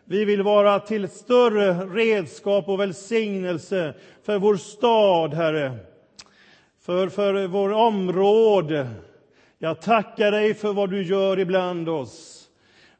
Vi 0.06 0.26
vill 0.26 0.42
vara 0.42 0.80
till 0.80 1.10
större 1.10 1.74
redskap 1.74 2.70
och 2.70 2.80
välsignelse 2.80 3.94
för 4.26 4.40
vår 4.40 4.56
stad, 4.56 5.34
Herre. 5.34 5.78
För, 6.86 7.10
för 7.10 7.48
vår 7.48 7.72
område. 7.72 8.88
Jag 9.64 9.82
tackar 9.82 10.32
dig 10.32 10.54
för 10.54 10.74
vad 10.74 10.90
du 10.90 11.04
gör 11.04 11.40
ibland 11.40 11.90
oss. 11.90 12.50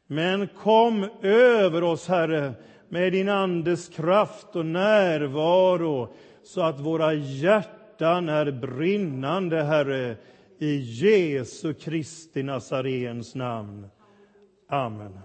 Men 0.06 0.48
kom 0.48 1.08
över 1.22 1.82
oss, 1.82 2.08
Herre, 2.08 2.52
med 2.88 3.12
din 3.12 3.28
Andes 3.28 3.88
kraft 3.88 4.56
och 4.56 4.66
närvaro 4.66 6.14
så 6.42 6.60
att 6.60 6.80
våra 6.80 7.14
hjärtan 7.14 8.28
är 8.28 8.50
brinnande, 8.50 9.62
Herre, 9.62 10.16
i 10.58 10.76
Jesu 10.76 11.74
Kristi 11.74 12.42
Nazarens 12.42 13.34
namn. 13.34 13.86
Amen. 14.68 15.18